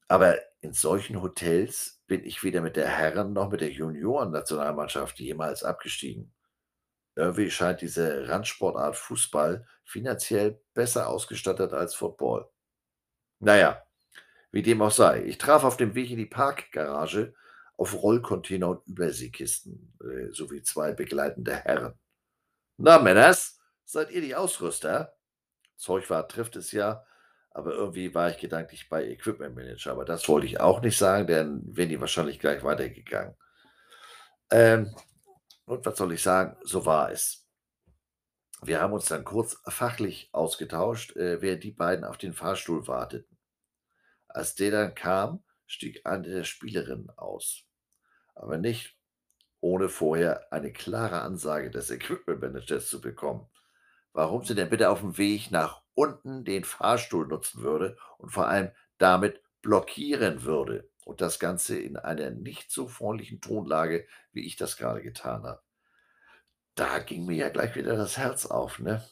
[0.07, 5.63] Aber in solchen Hotels bin ich weder mit der Herren noch mit der Junioren-Nationalmannschaft jemals
[5.63, 6.33] abgestiegen.
[7.15, 12.49] Irgendwie scheint diese Randsportart Fußball finanziell besser ausgestattet als Football.
[13.37, 13.83] Naja,
[14.51, 15.21] wie dem auch sei.
[15.25, 17.35] Ich traf auf dem Weg in die Parkgarage
[17.81, 21.95] auf Rollcontainer und Überseekisten äh, sowie zwei begleitende Herren.
[22.77, 25.15] Na, Männers, seid ihr die Ausrüster?
[25.77, 27.03] Zeugwart trifft es ja,
[27.49, 29.93] aber irgendwie war ich gedanklich bei Equipment Manager.
[29.93, 33.35] Aber das wollte ich auch nicht sagen, denn wären die wahrscheinlich gleich weitergegangen.
[34.51, 34.95] Ähm,
[35.65, 36.57] und was soll ich sagen?
[36.63, 37.47] So war es.
[38.61, 43.39] Wir haben uns dann kurz fachlich ausgetauscht, äh, wer die beiden auf den Fahrstuhl warteten.
[44.27, 47.65] Als der dann kam, stieg eine der Spielerinnen aus.
[48.35, 48.97] Aber nicht
[49.59, 53.47] ohne vorher eine klare Ansage des Equipment Managers zu bekommen.
[54.13, 58.47] Warum sie denn bitte auf dem Weg nach unten den Fahrstuhl nutzen würde und vor
[58.47, 60.89] allem damit blockieren würde.
[61.05, 65.61] Und das Ganze in einer nicht so freundlichen Tonlage, wie ich das gerade getan habe.
[66.75, 69.03] Da ging mir ja gleich wieder das Herz auf, ne?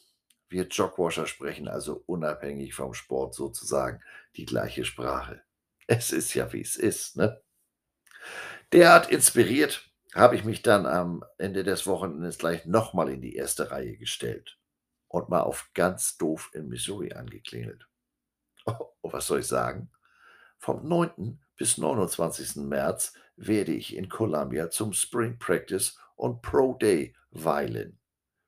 [0.49, 4.01] Wir Jogwasher sprechen also unabhängig vom Sport sozusagen
[4.35, 5.43] die gleiche Sprache.
[5.85, 7.41] Es ist ja, wie es ist, ne?
[8.71, 13.71] Derart inspiriert habe ich mich dann am Ende des Wochenendes gleich nochmal in die erste
[13.71, 14.59] Reihe gestellt
[15.07, 17.87] und mal auf ganz doof in Missouri angeklingelt.
[18.65, 19.91] Oh, was soll ich sagen?
[20.57, 21.39] Vom 9.
[21.55, 22.57] bis 29.
[22.57, 27.99] März werde ich in Columbia zum Spring Practice und Pro Day weilen.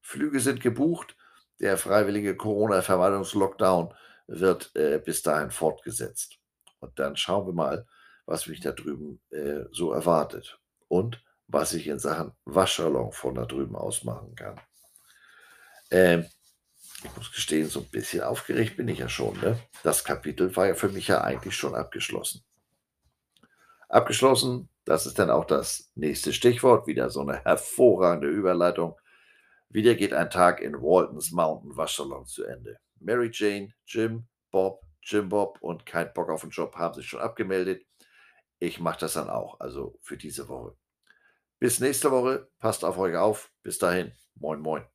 [0.02, 1.16] Flüge sind gebucht.
[1.60, 3.94] Der freiwillige Corona-Vermeidungs-Lockdown
[4.28, 6.40] wird äh, bis dahin fortgesetzt.
[6.80, 7.88] Und dann schauen wir mal,
[8.26, 13.46] was mich da drüben äh, so erwartet und was ich in Sachen Waschsalon von da
[13.46, 14.60] drüben aus machen kann.
[15.90, 16.26] Ähm,
[17.04, 19.40] ich muss gestehen, so ein bisschen aufgeregt bin ich ja schon.
[19.40, 19.60] Ne?
[19.84, 22.44] Das Kapitel war ja für mich ja eigentlich schon abgeschlossen.
[23.90, 29.00] Abgeschlossen, das ist dann auch das nächste Stichwort, wieder so eine hervorragende Überleitung.
[29.70, 32.78] Wieder geht ein Tag in Waltons Mountain Waschsalon zu Ende.
[33.00, 37.20] Mary Jane, Jim, Bob, Jim Bob und kein Bock auf den Job haben sich schon
[37.20, 37.86] abgemeldet.
[38.64, 40.78] Ich mache das dann auch, also für diese Woche.
[41.60, 43.52] Bis nächste Woche, passt auf euch auf.
[43.64, 44.91] Bis dahin, moin moin.